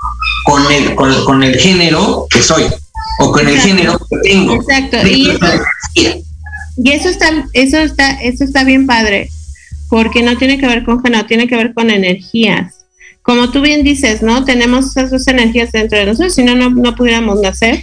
[0.45, 2.65] con el, con, el género que soy
[3.21, 4.55] o con el género que tengo.
[4.55, 4.99] Exacto.
[6.79, 9.31] Y eso, está, eso está, eso está bien padre,
[9.89, 12.75] porque no tiene que ver con género, tiene que ver con energías.
[13.23, 14.45] Como tú bien dices, ¿no?
[14.45, 17.83] Tenemos esas dos energías dentro de nosotros, si no, no pudiéramos nacer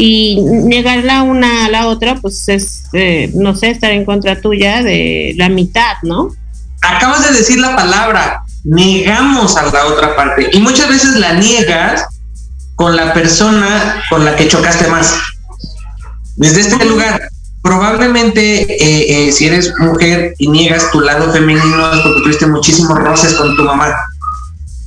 [0.00, 4.84] y negarla una a la otra, pues es, eh, no sé, estar en contra tuya
[4.84, 6.30] de la mitad, ¿no?
[6.82, 12.06] Acabas de decir la palabra, negamos a la otra parte y muchas veces la niegas
[12.76, 15.18] con la persona con la que chocaste más.
[16.36, 17.20] Desde este lugar,
[17.60, 22.96] probablemente eh, eh, si eres mujer y niegas tu lado femenino es porque tuviste muchísimos
[23.00, 23.96] roces con tu mamá.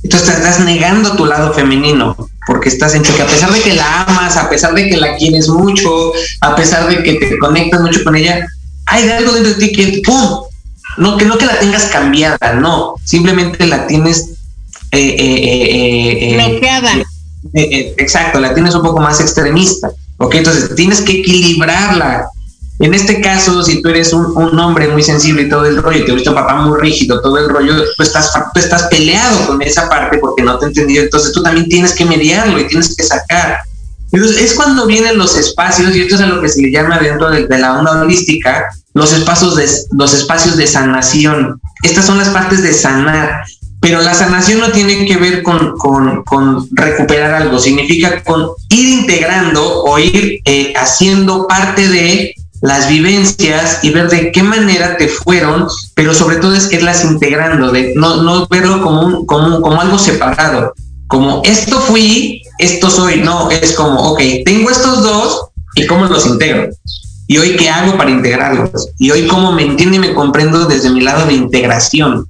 [0.02, 4.02] Entonces estás negando tu lado femenino porque estás en que a pesar de que la
[4.02, 8.02] amas, a pesar de que la quieres mucho, a pesar de que te conectas mucho
[8.02, 8.46] con ella,
[8.86, 10.42] hay algo dentro de ti que ¡pum!
[10.98, 14.30] No que no que la tengas cambiada, no, simplemente la tienes
[14.90, 16.92] eh, eh, eh, bloqueada.
[17.54, 20.34] exacto, la tienes un poco más extremista, ¿ok?
[20.34, 22.26] Entonces tienes que equilibrarla
[22.78, 26.04] en este caso, si tú eres un, hombre muy sensible y todo el rollo, y
[26.04, 29.62] te viste un papá muy rígido, todo el rollo, tú estás, tú estás peleado con
[29.62, 32.96] esa parte porque no te he entendido, entonces tú también tienes que mediarlo y tienes
[32.96, 33.58] que sacar.
[34.10, 36.98] Entonces, es cuando vienen los espacios, y esto es a lo que se le llama
[36.98, 41.60] dentro de, la onda holística, los espacios, de, los espacios de sanación.
[41.82, 43.42] Estas son las partes de sanar.
[43.80, 49.82] Pero la sanación no tiene que ver con, con, recuperar algo, significa con ir integrando
[49.82, 52.32] o ir eh, haciendo parte de
[52.62, 57.72] las vivencias y ver de qué manera te fueron, pero sobre todo es irlas integrando,
[57.72, 60.72] de no, no verlo como, como, como algo separado,
[61.08, 66.24] como esto fui, esto soy, no, es como, ok, tengo estos dos y cómo los
[66.24, 66.68] integro.
[67.26, 68.88] Y hoy qué hago para integrarlos.
[68.98, 72.28] Y hoy cómo me entiendo y me comprendo desde mi lado de integración.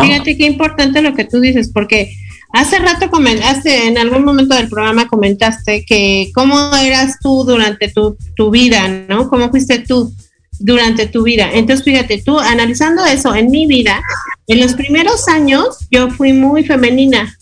[0.00, 2.12] Fíjate qué importante lo que tú dices, porque
[2.52, 8.16] Hace rato comentaste, en algún momento del programa comentaste que cómo eras tú durante tu,
[8.36, 9.28] tu vida, ¿no?
[9.28, 10.12] ¿Cómo fuiste tú
[10.58, 11.50] durante tu vida?
[11.52, 14.00] Entonces, fíjate, tú analizando eso en mi vida,
[14.46, 17.36] en los primeros años yo fui muy femenina,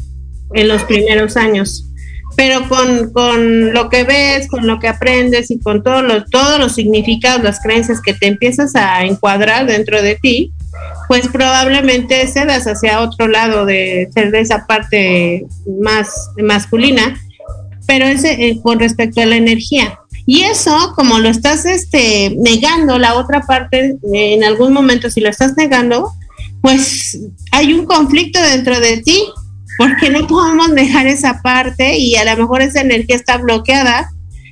[0.55, 1.87] en los primeros años,
[2.37, 6.59] pero con, con lo que ves, con lo que aprendes y con todos los, todos
[6.59, 10.53] los significados, las creencias que te empiezas a encuadrar dentro de ti,
[11.09, 15.47] pues probablemente cedas hacia otro lado de ser de esa parte
[15.81, 17.20] más masculina,
[17.87, 19.99] pero ese eh, con respecto a la energía.
[20.27, 25.29] Y eso, como lo estás este, negando, la otra parte, en algún momento si lo
[25.29, 26.11] estás negando,
[26.61, 27.20] pues
[27.53, 29.22] hay un conflicto dentro de ti,
[29.79, 34.11] porque no podemos dejar esa parte y a lo mejor esa energía está bloqueada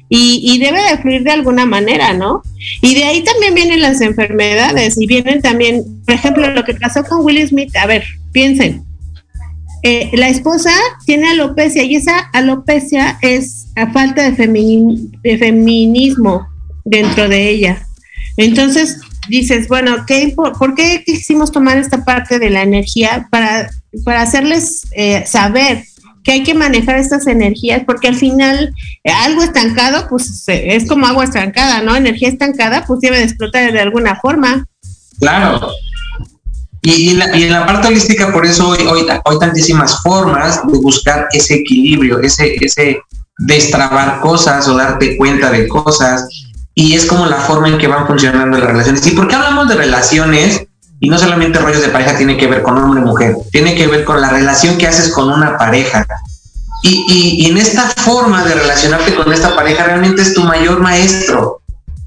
[0.08, 2.42] y, debe de fluir de alguna manera, ¿no?
[2.82, 7.02] Y de ahí también vienen las enfermedades y vienen también, por ejemplo, lo que pasó
[7.04, 8.84] con Will Smith, a ver, piensen,
[9.82, 10.70] eh, la esposa
[11.04, 14.34] tiene alopecia y esa alopecia es a falta de,
[15.38, 16.48] feminismo
[16.84, 17.86] dentro de ella.
[18.36, 18.98] Entonces
[19.28, 23.70] dices, bueno, ¿qué, ¿por qué quisimos tomar esta parte de la energía para,
[24.04, 25.84] para hacerles eh, saber
[26.24, 31.06] que hay que manejar estas energías, porque al final eh, algo estancado, pues es como
[31.06, 31.94] agua estancada, ¿no?
[31.94, 34.66] Energía estancada, pues debe de explotar de alguna forma.
[35.20, 35.70] Claro.
[36.80, 38.78] Y, y, en la, parte holística, por eso hoy,
[39.24, 43.00] hoy, tantísimas formas de buscar ese equilibrio, ese, ese
[43.38, 46.26] destrabar cosas o darte cuenta de cosas.
[46.74, 49.06] Y es como la forma en que van funcionando las relaciones.
[49.06, 50.66] ¿Y por qué hablamos de relaciones?
[51.00, 53.86] Y no solamente rollos de pareja tiene que ver con hombre y mujer, tiene que
[53.86, 56.06] ver con la relación que haces con una pareja.
[56.82, 60.80] Y, y, y en esta forma de relacionarte con esta pareja realmente es tu mayor
[60.80, 61.60] maestro.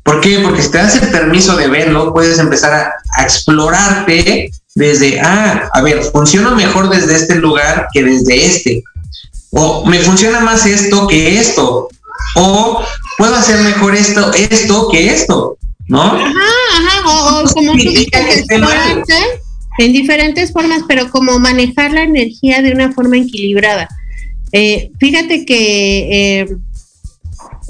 [0.03, 0.39] ¿Por qué?
[0.39, 5.69] Porque si te das el permiso de verlo, puedes empezar a, a explorarte desde, ah,
[5.73, 8.83] a ver, funciona mejor desde este lugar que desde este.
[9.51, 11.89] O me funciona más esto que esto.
[12.35, 12.83] O
[13.17, 15.57] puedo hacer mejor esto, esto que esto.
[15.87, 16.03] ¿No?
[16.03, 16.29] Ajá,
[16.77, 16.96] ajá.
[17.47, 18.45] O, o como tú dices,
[19.77, 23.87] en diferentes formas, pero como manejar la energía de una forma equilibrada.
[24.51, 26.47] Eh, fíjate que eh,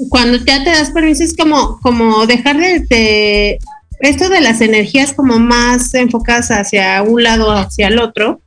[0.09, 3.59] cuando ya te das permiso es como, como dejar de, de,
[3.99, 8.41] esto de las energías como más enfocadas hacia un lado hacia el otro.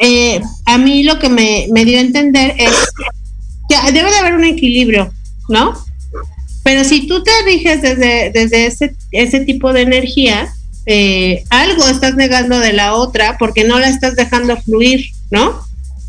[0.00, 2.70] Eh, a mí lo que me, me, dio a entender es
[3.68, 5.10] que debe de haber un equilibrio,
[5.48, 5.72] ¿no?
[6.66, 10.52] Pero si tú te riges desde, desde ese, ese tipo de energía,
[10.84, 15.64] eh, algo estás negando de la otra porque no la estás dejando fluir, ¿no?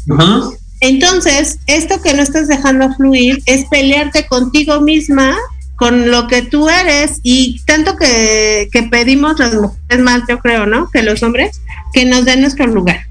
[0.08, 0.58] Uh -huh.
[0.80, 5.38] Entonces, esto que no estás dejando fluir es pelearte contigo misma,
[5.76, 10.66] con lo que tú eres, y tanto que, que pedimos las mujeres más, yo creo,
[10.66, 10.90] ¿no?
[10.90, 11.62] Que los hombres,
[11.94, 13.02] que nos den nuestro lugar.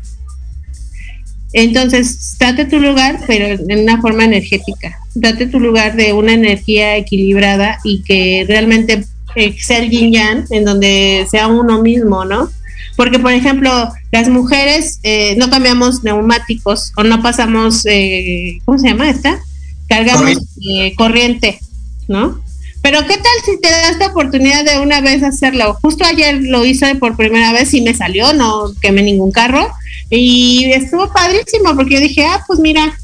[1.52, 4.98] Entonces, date tu lugar, pero en una forma energética.
[5.18, 9.04] Date tu lugar de una energía equilibrada y que realmente
[9.58, 12.50] sea el yin yang, en donde sea uno mismo, ¿no?
[12.96, 13.70] Porque, por ejemplo,
[14.10, 19.38] las mujeres eh, no cambiamos neumáticos o no pasamos, eh, ¿cómo se llama esta?
[19.88, 20.38] Cargamos.
[20.68, 21.60] Eh, corriente,
[22.08, 22.40] ¿no?
[22.82, 25.76] Pero ¿qué tal si te das la oportunidad de una vez hacerlo?
[25.82, 29.68] Justo ayer lo hice por primera vez y me salió, no quemé ningún carro.
[30.08, 32.96] Y estuvo padrísimo porque yo dije, ah, pues mira,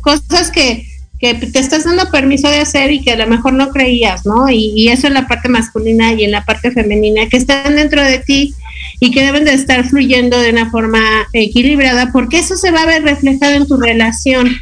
[0.00, 0.86] cosas que,
[1.18, 4.48] que te estás dando permiso de hacer y que a lo mejor no creías, ¿no?
[4.48, 8.20] Y, eso en la parte masculina y en la parte femenina, que están dentro de
[8.20, 8.54] ti
[9.00, 11.00] y que deben de estar fluyendo de una forma
[11.32, 14.56] equilibrada, porque eso se va a ver reflejado en tu relación,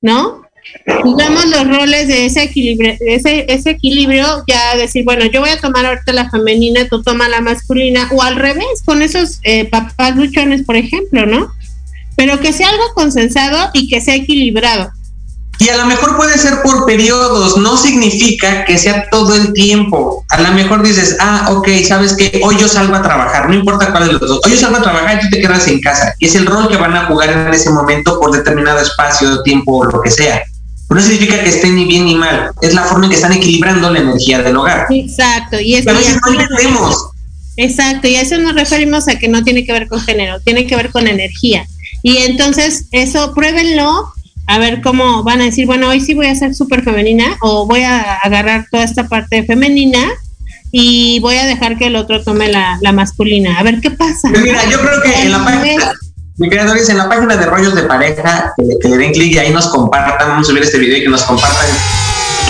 [0.00, 0.42] ¿no?
[1.02, 5.60] Jugamos los roles de ese equilibrio, ese, ese equilibrio, ya decir, bueno, yo voy a
[5.60, 10.16] tomar ahorita la femenina, tú toma la masculina, o al revés, con esos eh, papás
[10.16, 11.52] luchones, por ejemplo, ¿no?
[12.16, 14.92] Pero que sea algo consensado y que sea equilibrado.
[15.58, 20.24] Y a lo mejor puede ser por periodos, no significa que sea todo el tiempo.
[20.30, 23.92] A lo mejor dices, ah, ok, sabes que hoy yo salgo a trabajar, no importa
[23.92, 24.40] cuál de los dos.
[24.44, 26.14] Hoy yo salgo a trabajar y tú te quedas en casa.
[26.18, 29.78] Y es el rol que van a jugar en ese momento por determinado espacio, tiempo
[29.78, 30.42] o lo que sea.
[30.88, 32.50] Pero no significa que estén ni bien ni mal.
[32.60, 34.86] Es la forma en que están equilibrando la energía del hogar.
[34.90, 35.60] Exacto.
[35.60, 37.10] Y es a veces no entendemos.
[37.56, 38.08] Exacto.
[38.08, 40.76] Y a eso nos referimos a que no tiene que ver con género, tiene que
[40.76, 41.66] ver con energía.
[42.02, 44.12] Y entonces, eso pruébenlo
[44.46, 47.66] a ver cómo van a decir, bueno, hoy sí voy a ser súper femenina o
[47.66, 49.98] voy a agarrar toda esta parte femenina
[50.70, 53.58] y voy a dejar que el otro tome la, la masculina.
[53.58, 54.28] A ver qué pasa.
[54.30, 55.92] Pues mira, yo creo que en la página,
[56.38, 59.52] mi en la página de rollos de pareja, que, que le den clic y ahí
[59.52, 61.66] nos compartan, vamos a subir este video y que nos compartan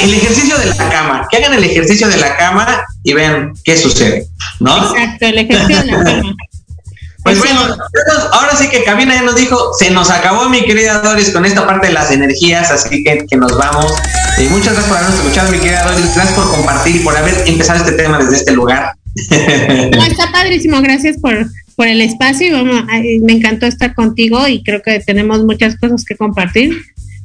[0.03, 3.77] el ejercicio de la cama, que hagan el ejercicio de la cama y vean qué
[3.77, 4.27] sucede,
[4.59, 4.77] ¿no?
[4.77, 6.35] Exacto, el ejercicio de la cama.
[7.25, 7.61] Pues bueno,
[8.33, 11.67] ahora sí que Cabina ya nos dijo, se nos acabó mi querida Doris con esta
[11.67, 13.93] parte de las energías, así que, que nos vamos.
[14.39, 17.47] Y muchas gracias por habernos escuchado, mi querida Doris, gracias por compartir y por haber
[17.47, 18.95] empezado este tema desde este lugar.
[19.31, 21.47] No, está padrísimo, gracias por,
[21.77, 22.85] por el espacio, vamos,
[23.23, 26.77] me encantó estar contigo y creo que tenemos muchas cosas que compartir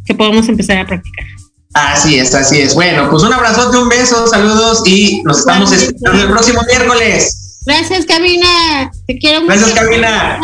[0.05, 1.25] que podemos empezar a practicar.
[1.73, 2.73] Así es, así es.
[2.73, 7.46] Bueno, pues un abrazote, un beso, saludos y nos estamos escuchando el próximo miércoles.
[7.67, 8.89] Gracias, Cabina.
[9.07, 9.57] Te quiero mucho.
[9.57, 10.39] Gracias, Cabina.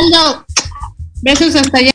[1.22, 1.92] Besos hasta allá.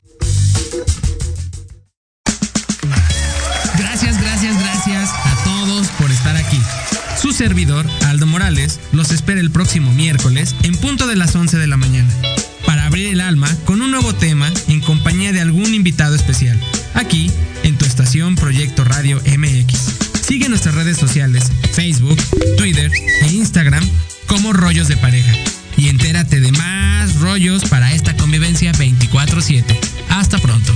[3.77, 6.59] Gracias, gracias, gracias a todos por estar aquí.
[7.21, 11.67] Su servidor, Aldo Morales, los espera el próximo miércoles en punto de las 11 de
[11.67, 12.11] la mañana
[12.65, 16.59] para abrir el alma con un nuevo tema en compañía de algún invitado especial,
[16.95, 17.31] aquí
[17.65, 20.27] en tu estación Proyecto Radio MX.
[20.27, 22.19] Sigue nuestras redes sociales, Facebook,
[22.57, 22.91] Twitter
[23.23, 23.87] e Instagram
[24.29, 25.33] como Rollos de Pareja.
[25.77, 29.77] Y entérate de más rollos para esta convivencia 24/7.
[30.09, 30.73] Hasta pronto.